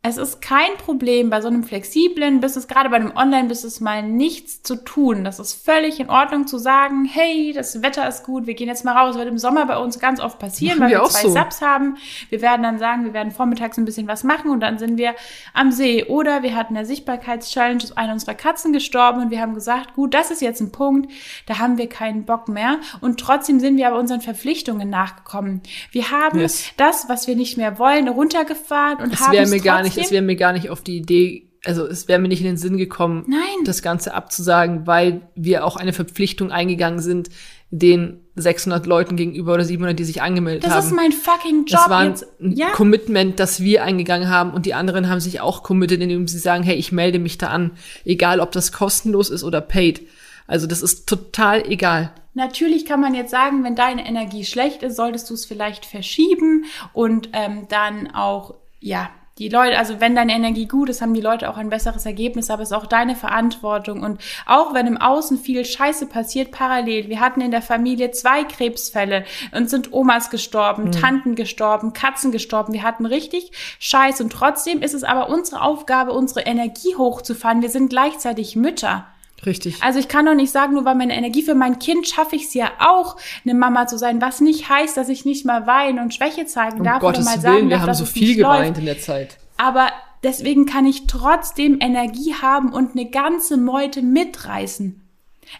[0.00, 4.62] Es ist kein Problem, bei so einem flexiblen Business, gerade bei einem Online-Business, mal nichts
[4.62, 5.24] zu tun.
[5.24, 8.84] Das ist völlig in Ordnung zu sagen, hey, das Wetter ist gut, wir gehen jetzt
[8.84, 9.08] mal raus.
[9.16, 11.30] Das wird im Sommer bei uns ganz oft passieren, weil wir wir auch zwei so.
[11.34, 11.96] Subs haben.
[12.30, 15.16] Wir werden dann sagen, wir werden vormittags ein bisschen was machen und dann sind wir
[15.52, 16.04] am See.
[16.04, 20.14] Oder wir hatten eine Sichtbarkeitschallenge, ist eine unserer Katzen gestorben und wir haben gesagt, gut,
[20.14, 21.10] das ist jetzt ein Punkt,
[21.46, 22.78] da haben wir keinen Bock mehr.
[23.00, 25.60] Und trotzdem sind wir aber unseren Verpflichtungen nachgekommen.
[25.90, 26.66] Wir haben Yes.
[26.76, 30.10] das, was wir nicht mehr wollen, runtergefahren und Es haben es mir gar nicht, es
[30.12, 32.76] wäre mir gar nicht auf die Idee, also es wäre mir nicht in den Sinn
[32.78, 33.64] gekommen, Nein.
[33.64, 37.30] das Ganze abzusagen, weil wir auch eine Verpflichtung eingegangen sind,
[37.70, 40.86] den 600 Leuten gegenüber oder 700, die sich angemeldet Das haben.
[40.86, 42.14] ist mein fucking Job das war ein.
[42.38, 46.38] Ja, Commitment, das wir eingegangen haben und die anderen haben sich auch committed, indem sie
[46.38, 47.72] sagen, hey, ich melde mich da an,
[48.04, 50.02] egal ob das kostenlos ist oder paid.
[50.46, 52.10] Also das ist total egal.
[52.32, 56.64] natürlich kann man jetzt sagen, wenn deine Energie schlecht ist, solltest du es vielleicht verschieben
[56.94, 61.20] und ähm, dann auch, ja, die Leute, also wenn deine Energie gut ist, haben die
[61.20, 64.02] Leute auch ein besseres Ergebnis, aber es ist auch deine Verantwortung.
[64.02, 67.08] Und auch wenn im Außen viel Scheiße passiert, parallel.
[67.08, 72.72] Wir hatten in der Familie zwei Krebsfälle und sind Omas gestorben, Tanten gestorben, Katzen gestorben.
[72.72, 74.20] Wir hatten richtig Scheiß.
[74.20, 77.62] Und trotzdem ist es aber unsere Aufgabe, unsere Energie hochzufahren.
[77.62, 79.06] Wir sind gleichzeitig Mütter.
[79.46, 79.82] Richtig.
[79.82, 82.44] Also ich kann doch nicht sagen, nur weil meine Energie für mein Kind schaffe ich
[82.44, 85.98] es ja auch, eine Mama zu sein, was nicht heißt, dass ich nicht mal weinen
[86.00, 88.04] und Schwäche zeigen Um darf Gottes oder mal Willen, sagen wir darf, haben dass so
[88.04, 88.78] viel geweint läuft.
[88.78, 89.38] in der Zeit.
[89.56, 89.88] Aber
[90.22, 95.02] deswegen kann ich trotzdem Energie haben und eine ganze Meute mitreißen.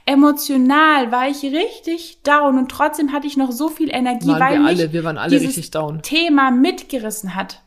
[0.05, 4.59] Emotional war ich richtig down und trotzdem hatte ich noch so viel Energie, Waren weil
[4.59, 6.03] wir alle, wir waren alle dieses richtig down.
[6.03, 7.63] Thema mitgerissen hat.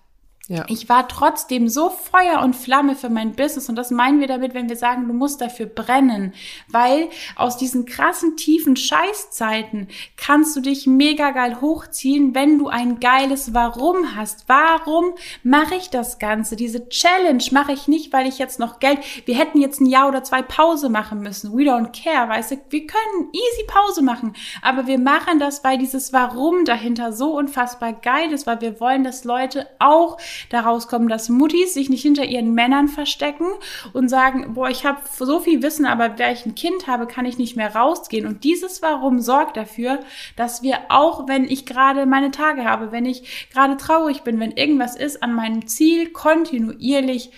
[0.51, 0.65] Ja.
[0.67, 4.53] Ich war trotzdem so Feuer und Flamme für mein Business und das meinen wir damit,
[4.53, 6.33] wenn wir sagen, du musst dafür brennen,
[6.67, 9.87] weil aus diesen krassen tiefen Scheißzeiten
[10.17, 14.43] kannst du dich mega geil hochziehen, wenn du ein geiles Warum hast.
[14.47, 16.57] Warum mache ich das Ganze?
[16.57, 20.09] Diese Challenge mache ich nicht, weil ich jetzt noch Geld, wir hätten jetzt ein Jahr
[20.09, 21.53] oder zwei Pause machen müssen.
[21.53, 25.77] We don't care, weißt du, wir können easy Pause machen, aber wir machen das, weil
[25.77, 30.17] dieses Warum dahinter so unfassbar geil ist, weil wir wollen, dass Leute auch
[30.49, 33.47] daraus kommen, dass Muttis sich nicht hinter ihren Männern verstecken
[33.93, 37.25] und sagen, boah, ich habe so viel Wissen, aber wer ich ein Kind habe, kann
[37.25, 38.25] ich nicht mehr rausgehen.
[38.25, 39.99] Und dieses Warum sorgt dafür,
[40.35, 44.51] dass wir auch, wenn ich gerade meine Tage habe, wenn ich gerade traurig bin, wenn
[44.51, 47.31] irgendwas ist, an meinem Ziel kontinuierlich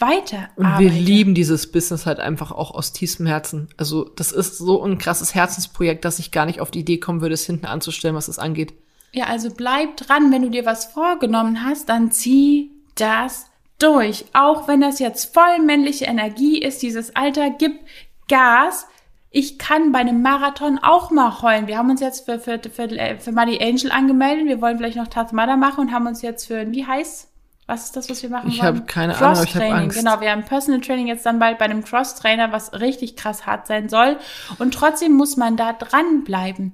[0.00, 3.68] weiter Und wir lieben dieses Business halt einfach auch aus tiefstem Herzen.
[3.76, 7.20] Also das ist so ein krasses Herzensprojekt, dass ich gar nicht auf die Idee kommen
[7.20, 8.74] würde, es hinten anzustellen, was das angeht.
[9.12, 13.46] Ja, also bleib dran, wenn du dir was vorgenommen hast, dann zieh das
[13.78, 14.26] durch.
[14.34, 17.80] Auch wenn das jetzt voll männliche Energie ist, dieses Alter, gib
[18.28, 18.86] Gas.
[19.30, 21.66] Ich kann bei einem Marathon auch mal heulen.
[21.66, 22.88] Wir haben uns jetzt für, für, für,
[23.18, 24.46] für Muddy Angel angemeldet.
[24.46, 27.28] Wir wollen vielleicht noch Tatmada machen und haben uns jetzt für, wie heißt
[27.68, 28.66] was ist das, was wir machen Ich wollen?
[28.78, 29.98] habe keine Ahnung, aber ich habe Cross-Training, Angst.
[29.98, 30.20] genau.
[30.22, 33.90] Wir haben Personal Training jetzt dann bald bei einem Cross-Trainer, was richtig krass hart sein
[33.90, 34.16] soll.
[34.58, 36.72] Und trotzdem muss man da dranbleiben.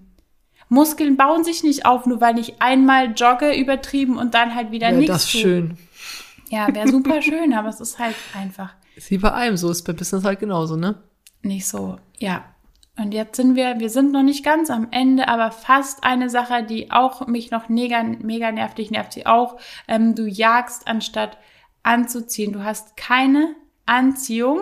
[0.69, 4.91] Muskeln bauen sich nicht auf, nur weil ich einmal jogge übertrieben und dann halt wieder
[4.91, 5.79] Ja, nichts das ist schön.
[6.51, 9.83] Ja, wäre super schön, aber es ist halt einfach Ist wie bei allem so, ist
[9.83, 10.97] bei Business halt genauso, ne?
[11.45, 11.97] nicht so.
[12.19, 12.45] Ja.
[12.97, 16.62] Und jetzt sind wir, wir sind noch nicht ganz am Ende, aber fast eine Sache,
[16.62, 19.59] die auch mich noch mega, mega nervt, dich nervt sie auch.
[19.89, 21.37] Ähm, du jagst anstatt
[21.83, 22.53] anzuziehen.
[22.53, 24.61] Du hast keine Anziehung,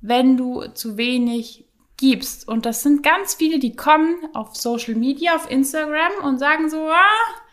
[0.00, 1.64] wenn du zu wenig
[1.96, 2.48] gibst.
[2.48, 6.88] Und das sind ganz viele, die kommen auf Social Media, auf Instagram und sagen so,
[6.88, 7.44] ah,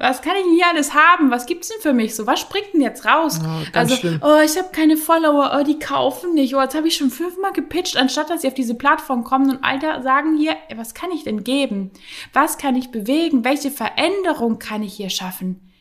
[0.00, 1.30] was kann ich denn hier alles haben?
[1.30, 2.14] Was gibt's denn für mich?
[2.14, 3.40] So, was springt denn jetzt raus?
[3.42, 4.20] Oh, also, schlimm.
[4.22, 6.54] oh, ich habe keine Follower, oh, die kaufen nicht.
[6.54, 9.64] Oh, jetzt habe ich schon fünfmal gepitcht, anstatt dass sie auf diese Plattform kommen und
[9.64, 11.90] Alter sagen hier, was kann ich denn geben?
[12.32, 13.44] Was kann ich bewegen?
[13.44, 15.72] Welche Veränderung kann ich hier schaffen?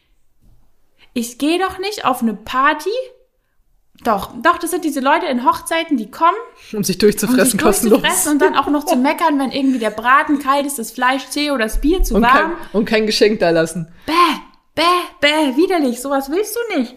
[1.13, 2.89] Ich gehe doch nicht auf eine Party.
[4.07, 6.37] Doch, doch, das sind diese Leute in Hochzeiten, die kommen
[6.71, 7.99] Um sich um durchzufressen, sich kostenlos.
[8.01, 11.27] durchzufressen und dann auch noch zu meckern, wenn irgendwie der Braten kalt ist, das Fleisch
[11.29, 12.33] zäh oder das Bier zu Und warm.
[12.33, 13.87] kein, und kein Geschenk da lassen.
[14.05, 14.13] Bäh,
[14.75, 14.81] bäh,
[15.19, 16.95] bäh, widerlich, sowas willst du nicht.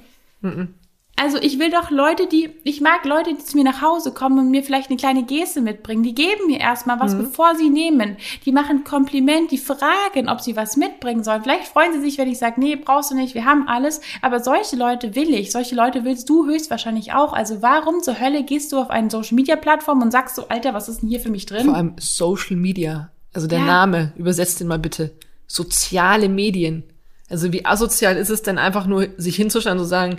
[1.23, 4.39] Also ich will doch Leute, die, ich mag Leute, die zu mir nach Hause kommen
[4.39, 6.03] und mir vielleicht eine kleine Geste mitbringen.
[6.03, 7.19] Die geben mir erstmal was, mhm.
[7.19, 8.17] bevor sie nehmen.
[8.47, 11.43] Die machen Kompliment, die fragen, ob sie was mitbringen sollen.
[11.43, 14.01] Vielleicht freuen sie sich, wenn ich sage, nee, brauchst du nicht, wir haben alles.
[14.23, 15.53] Aber solche Leute will ich.
[15.53, 17.35] Solche Leute willst du höchstwahrscheinlich auch.
[17.35, 20.73] Also warum zur Hölle gehst du auf eine Social Media Plattform und sagst so, Alter,
[20.73, 21.67] was ist denn hier für mich drin?
[21.67, 23.11] Vor allem Social Media.
[23.35, 23.67] Also der ja.
[23.67, 25.13] Name, übersetzt den mal bitte.
[25.47, 26.85] Soziale Medien.
[27.29, 30.19] Also wie asozial ist es denn einfach nur, sich hinzustellen und zu sagen,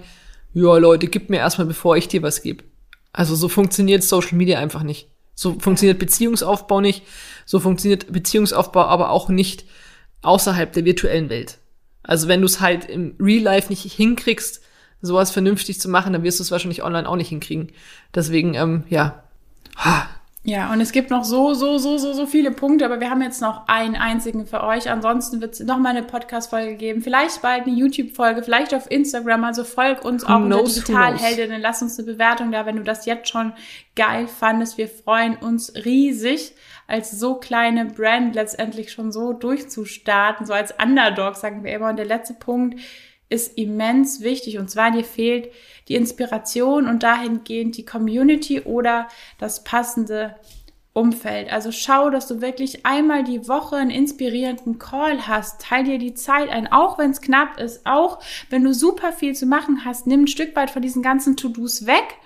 [0.53, 2.63] ja Leute, gib mir erstmal, bevor ich dir was gebe.
[3.13, 5.09] Also so funktioniert Social Media einfach nicht.
[5.35, 7.03] So funktioniert Beziehungsaufbau nicht.
[7.45, 9.65] So funktioniert Beziehungsaufbau aber auch nicht
[10.21, 11.57] außerhalb der virtuellen Welt.
[12.03, 14.61] Also wenn du es halt im Real Life nicht hinkriegst,
[15.01, 17.71] sowas vernünftig zu machen, dann wirst du es wahrscheinlich online auch nicht hinkriegen.
[18.13, 19.23] Deswegen, ähm, ja.
[20.43, 23.21] Ja, und es gibt noch so, so, so, so, so viele Punkte, aber wir haben
[23.21, 24.89] jetzt noch einen einzigen für euch.
[24.89, 29.43] Ansonsten wird es noch mal eine Podcast-Folge geben, vielleicht bald eine YouTube-Folge, vielleicht auf Instagram.
[29.43, 33.29] Also folg uns auch unter Digitalheldinnen, lass uns eine Bewertung da, wenn du das jetzt
[33.29, 33.53] schon
[33.95, 34.79] geil fandest.
[34.79, 36.55] Wir freuen uns riesig,
[36.87, 41.89] als so kleine Brand letztendlich schon so durchzustarten, so als Underdog, sagen wir immer.
[41.89, 42.79] Und der letzte Punkt,
[43.31, 44.57] ist immens wichtig.
[44.59, 45.49] Und zwar dir fehlt
[45.88, 49.07] die Inspiration und dahingehend die Community oder
[49.38, 50.36] das passende
[50.93, 51.51] Umfeld.
[51.51, 55.61] Also schau, dass du wirklich einmal die Woche einen inspirierenden Call hast.
[55.61, 58.19] Teil dir die Zeit ein, auch wenn es knapp ist, auch
[58.49, 60.05] wenn du super viel zu machen hast.
[60.05, 62.17] Nimm ein Stück weit von diesen ganzen To-Dos weg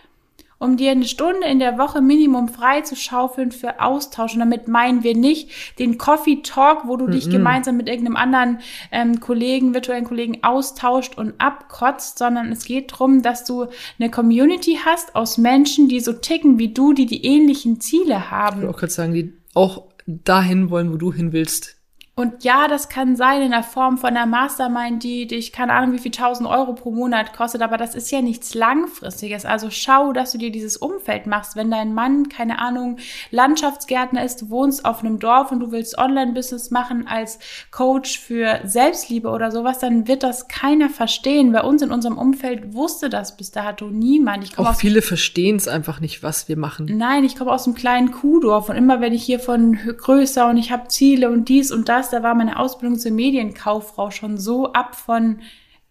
[0.58, 4.34] um dir eine Stunde in der Woche Minimum frei zu schaufeln für Austausch.
[4.34, 5.50] Und damit meinen wir nicht
[5.80, 7.12] den Coffee Talk, wo du mm -mm.
[7.12, 8.60] dich gemeinsam mit irgendeinem anderen
[8.92, 13.68] ähm, Kollegen, virtuellen Kollegen austauscht und abkotzt, sondern es geht darum, dass du
[14.00, 18.58] eine Community hast aus Menschen, die so ticken wie du, die die ähnlichen Ziele haben.
[18.58, 21.78] Ich würde auch gerade sagen, die auch dahin wollen, wo du hin willst.
[22.18, 25.94] Und ja, das kann sein in der Form von einer Mastermind, die dich, keine Ahnung,
[25.94, 29.44] wie viel tausend Euro pro Monat kostet, aber das ist ja nichts Langfristiges.
[29.44, 31.58] Also schau, dass du dir dieses Umfeld machst.
[31.58, 33.00] Wenn dein Mann, keine Ahnung,
[33.32, 37.38] Landschaftsgärtner ist, du wohnst auf einem Dorf und du willst Online-Business machen als
[37.70, 41.52] Coach für Selbstliebe oder sowas, dann wird das keiner verstehen.
[41.52, 44.46] Bei uns in unserem Umfeld wusste das bis dato niemand.
[44.46, 46.86] Ich Auch viele verstehen es einfach nicht, was wir machen.
[46.90, 50.56] Nein, ich komme aus einem kleinen Kuhdorf und immer wenn ich hier von größer und
[50.56, 54.74] ich habe Ziele und dies und das, da war meine Ausbildung zur Medienkauffrau schon so
[54.74, 55.42] ab von,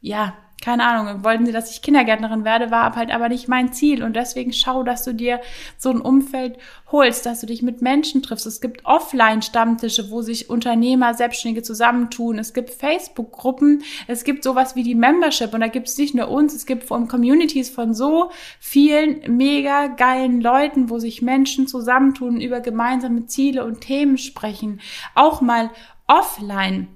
[0.01, 0.35] ja,
[0.65, 4.03] keine Ahnung, wollten sie, dass ich Kindergärtnerin werde, war halt aber nicht mein Ziel.
[4.03, 5.41] Und deswegen schau, dass du dir
[5.77, 6.57] so ein Umfeld
[6.91, 8.47] holst, dass du dich mit Menschen triffst.
[8.47, 12.39] Es gibt Offline-Stammtische, wo sich Unternehmer, Selbstständige zusammentun.
[12.39, 13.83] Es gibt Facebook-Gruppen.
[14.07, 15.53] Es gibt sowas wie die Membership.
[15.53, 19.89] Und da gibt es nicht nur uns, es gibt von Communities von so vielen mega
[19.89, 24.81] geilen Leuten, wo sich Menschen zusammentun, über gemeinsame Ziele und Themen sprechen.
[25.15, 25.69] Auch mal
[26.07, 26.89] offline.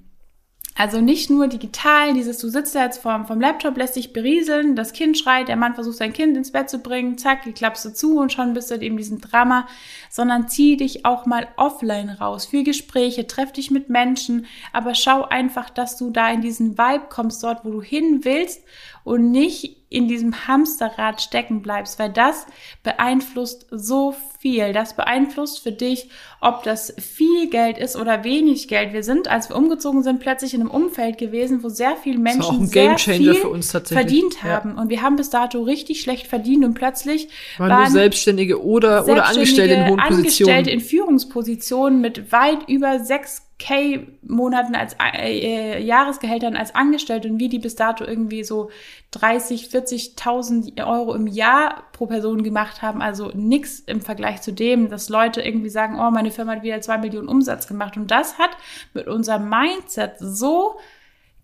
[0.79, 4.77] Also nicht nur digital, dieses, du sitzt da jetzt vom, vom Laptop, lässt dich berieseln,
[4.77, 7.85] das Kind schreit, der Mann versucht sein Kind ins Bett zu bringen, zack, die klappst
[7.85, 9.67] du zu und schon bist du eben diesen Drama,
[10.19, 15.23] sondern zieh dich auch mal offline raus, für Gespräche, treff dich mit Menschen, aber schau
[15.23, 18.65] einfach, dass du da in diesen Vibe kommst, dort, wo du hin willst
[19.05, 22.47] und nicht in diesem Hamsterrad stecken bleibst, weil das
[22.83, 24.75] beeinflusst so viel.
[24.75, 26.11] Das beeinflusst für dich,
[26.43, 28.93] ob das viel Geld ist oder wenig Geld.
[28.93, 32.67] Wir sind, als wir umgezogen sind, plötzlich in einem Umfeld gewesen, wo sehr viele Menschen
[32.67, 34.75] sehr viel verdient haben.
[34.77, 34.83] Ja.
[34.83, 39.05] Und wir haben bis dato richtig schlecht verdient und plötzlich waren, waren nur Selbstständige oder,
[39.05, 40.01] Selbstständige oder Angestellte in hohen.
[40.17, 47.49] Angestellte in Führungspositionen mit weit über sechs K-Monaten als äh, Jahresgehältern als Angestellte und wir,
[47.49, 48.71] die bis dato irgendwie so
[49.11, 54.89] 30, 40.000 Euro im Jahr pro Person gemacht haben, also nix im Vergleich zu dem,
[54.89, 58.39] dass Leute irgendwie sagen, oh, meine Firma hat wieder zwei Millionen Umsatz gemacht und das
[58.39, 58.51] hat
[58.95, 60.77] mit unserem Mindset so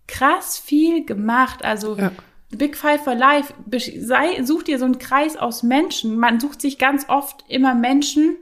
[0.07, 2.11] krass viel gemacht, also ja.
[2.51, 3.53] Big Five for Life,
[3.99, 6.17] sei, such dir so einen Kreis aus Menschen.
[6.17, 8.37] Man sucht sich ganz oft immer Menschen,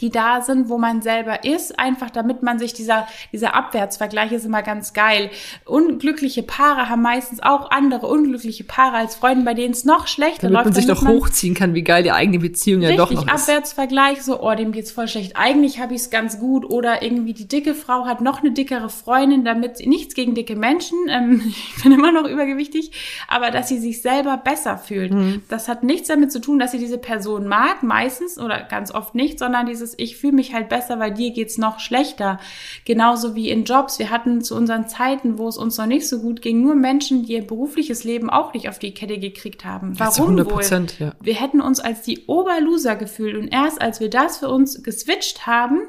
[0.00, 4.44] die da sind, wo man selber ist, einfach damit man sich dieser, dieser Abwärtsvergleich ist
[4.44, 5.30] immer ganz geil.
[5.64, 10.48] Unglückliche Paare haben meistens auch andere unglückliche Paare als Freunde, bei denen es noch schlechter
[10.48, 10.64] damit läuft.
[10.66, 13.32] Man sich doch man hochziehen kann, wie geil die eigene Beziehung ja doch noch ist.
[13.32, 15.36] Abwärtsvergleich, so, oh, dem geht's voll schlecht.
[15.36, 16.64] Eigentlich habe ich es ganz gut.
[16.64, 20.98] Oder irgendwie die dicke Frau hat noch eine dickere Freundin, damit nichts gegen dicke Menschen,
[21.08, 22.90] ähm, ich bin immer noch übergewichtig,
[23.28, 25.12] aber dass sie sich selber besser fühlt.
[25.12, 25.42] Mhm.
[25.48, 29.14] Das hat nichts damit zu tun, dass sie diese Person mag, meistens oder ganz oft
[29.14, 32.38] nicht, sondern dieses dieses Ich fühle mich halt besser, weil dir geht's noch schlechter.
[32.84, 33.98] Genauso wie in Jobs.
[33.98, 37.24] Wir hatten zu unseren Zeiten, wo es uns noch nicht so gut ging, nur Menschen,
[37.24, 39.98] die ihr berufliches Leben auch nicht auf die Kette gekriegt haben.
[39.98, 40.88] Warum 100 wohl?
[40.98, 41.12] Ja.
[41.20, 45.46] Wir hätten uns als die Oberloser gefühlt und erst als wir das für uns geswitcht
[45.46, 45.80] haben,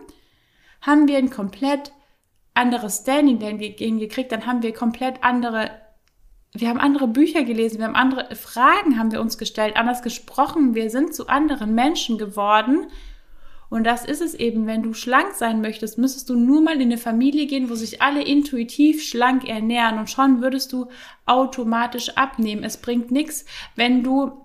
[0.81, 1.91] haben wir ein komplett
[2.53, 3.39] anderes Standing
[3.99, 5.69] gekriegt, dann haben wir komplett andere
[6.53, 10.73] wir haben andere Bücher gelesen, wir haben andere Fragen haben wir uns gestellt, anders gesprochen,
[10.73, 12.87] wir sind zu anderen Menschen geworden.
[13.69, 16.83] Und das ist es eben, wenn du schlank sein möchtest, müsstest du nur mal in
[16.83, 20.87] eine Familie gehen, wo sich alle intuitiv schlank ernähren und schon würdest du
[21.25, 22.63] automatisch abnehmen.
[22.63, 23.45] Es bringt nichts,
[23.75, 24.41] wenn du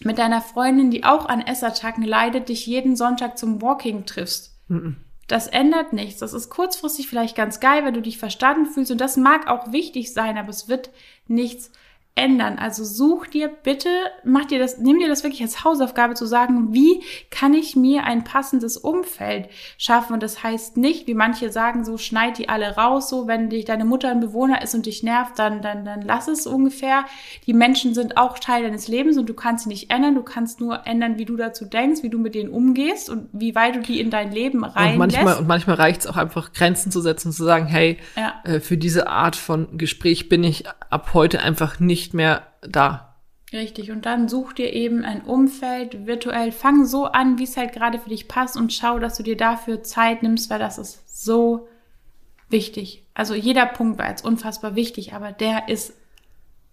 [0.00, 4.58] mit deiner Freundin, die auch an Essattacken leidet, dich jeden Sonntag zum Walking triffst.
[4.68, 4.96] Mhm.
[5.28, 6.20] Das ändert nichts.
[6.20, 8.90] Das ist kurzfristig vielleicht ganz geil, wenn du dich verstanden fühlst.
[8.90, 10.90] Und das mag auch wichtig sein, aber es wird
[11.28, 11.70] nichts
[12.16, 12.58] ändern.
[12.58, 13.88] Also such dir bitte,
[14.22, 18.04] mach dir das, nimm dir das wirklich als Hausaufgabe zu sagen, wie kann ich mir
[18.04, 19.48] ein passendes Umfeld
[19.78, 20.14] schaffen?
[20.14, 23.64] Und das heißt nicht, wie manche sagen, so schneid die alle raus, so wenn dich
[23.64, 27.04] deine Mutter ein Bewohner ist und dich nervt, dann, dann, dann lass es ungefähr.
[27.46, 30.14] Die Menschen sind auch Teil deines Lebens und du kannst sie nicht ändern.
[30.14, 33.56] Du kannst nur ändern, wie du dazu denkst, wie du mit denen umgehst und wie
[33.56, 36.52] weit du die in dein Leben rein und manchmal Und manchmal reicht es auch einfach,
[36.52, 38.34] Grenzen zu setzen und zu sagen, hey, ja.
[38.44, 43.14] äh, für diese Art von Gespräch bin ich ab heute einfach nicht nicht mehr da.
[43.52, 46.52] Richtig, und dann such dir eben ein Umfeld virtuell.
[46.52, 49.36] Fang so an, wie es halt gerade für dich passt und schau, dass du dir
[49.36, 51.68] dafür Zeit nimmst, weil das ist so
[52.50, 53.04] wichtig.
[53.14, 55.94] Also jeder Punkt war jetzt unfassbar wichtig, aber der ist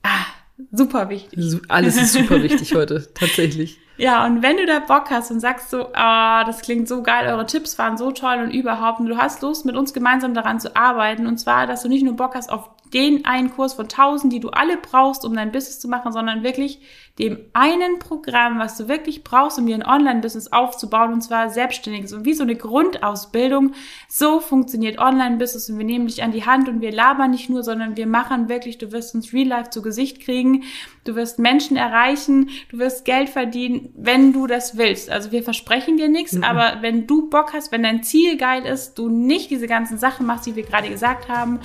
[0.04, 0.26] ah,
[0.72, 1.62] super wichtig.
[1.70, 3.78] Alles ist super wichtig heute, tatsächlich.
[3.98, 7.28] Ja, und wenn du da Bock hast und sagst so, ah, das klingt so geil,
[7.28, 10.60] eure Tipps waren so toll und überhaupt, und du hast Lust, mit uns gemeinsam daran
[10.60, 13.88] zu arbeiten, und zwar, dass du nicht nur Bock hast auf den einen Kurs von
[13.88, 16.82] tausend, die du alle brauchst, um dein Business zu machen, sondern wirklich
[17.20, 22.14] dem einen Programm, was du wirklich brauchst, um dir ein Online-Business aufzubauen, und zwar selbstständiges
[22.14, 23.74] und wie so eine Grundausbildung.
[24.08, 27.64] So funktioniert Online-Business und wir nehmen dich an die Hand und wir labern nicht nur,
[27.64, 30.64] sondern wir machen wirklich, du wirst uns Real Life zu Gesicht kriegen,
[31.04, 35.10] du wirst Menschen erreichen, du wirst Geld verdienen, wenn du das willst.
[35.10, 36.44] Also wir versprechen dir nichts, mhm.
[36.44, 40.26] aber wenn du Bock hast, wenn dein Ziel geil ist, du nicht diese ganzen Sachen
[40.26, 41.60] machst, die wir gerade gesagt haben,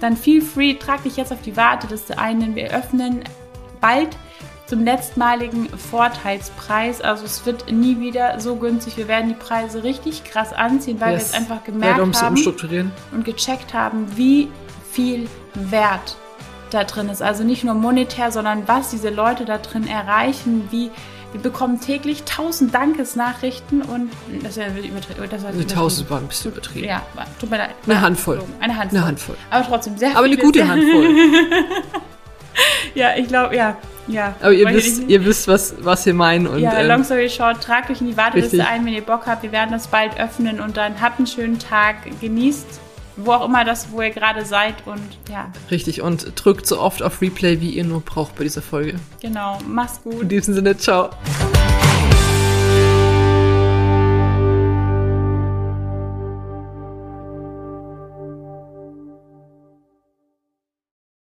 [0.00, 3.24] dann feel free, trag dich jetzt auf die Warteliste ein, denn wir öffnen
[3.80, 4.16] bald
[4.72, 7.02] zum letztmaligen Vorteilspreis.
[7.02, 8.96] Also es wird nie wieder so günstig.
[8.96, 11.20] Wir werden die Preise richtig krass anziehen, weil yes.
[11.20, 14.48] wir jetzt einfach gemerkt haben und gecheckt haben, wie
[14.90, 16.16] viel Wert
[16.70, 17.20] da drin ist.
[17.20, 20.90] Also nicht nur monetär, sondern was diese Leute da drin erreichen, wie
[21.32, 24.10] wir bekommen täglich tausend Dankesnachrichten und
[24.42, 25.28] das ja übertrieben.
[25.30, 26.88] Das also tausend war ein bisschen übertrieben.
[26.88, 27.02] Ja,
[27.38, 27.74] tut mir leid.
[27.84, 28.42] Eine Handvoll.
[28.58, 28.98] Eine Handvoll.
[28.98, 29.36] Eine Handvoll.
[29.50, 31.08] Aber trotzdem sehr Aber viele, eine gute Handvoll.
[32.94, 33.76] ja, ich glaube, ja.
[34.08, 36.48] Ja, aber ihr wisst, ihr wisst, was, was wir meinen.
[36.48, 38.72] Und, ja, ähm, long story short, tragt euch in die Warteliste richtig.
[38.72, 39.44] ein, wenn ihr Bock habt.
[39.44, 41.96] Wir werden das bald öffnen und dann habt einen schönen Tag.
[42.20, 42.66] Genießt,
[43.16, 45.52] wo auch immer das, wo ihr gerade seid und ja.
[45.70, 48.96] Richtig, und drückt so oft auf Replay, wie ihr nur braucht bei dieser Folge.
[49.20, 50.22] Genau, mach's gut.
[50.22, 51.10] In diesem Sinne, ciao.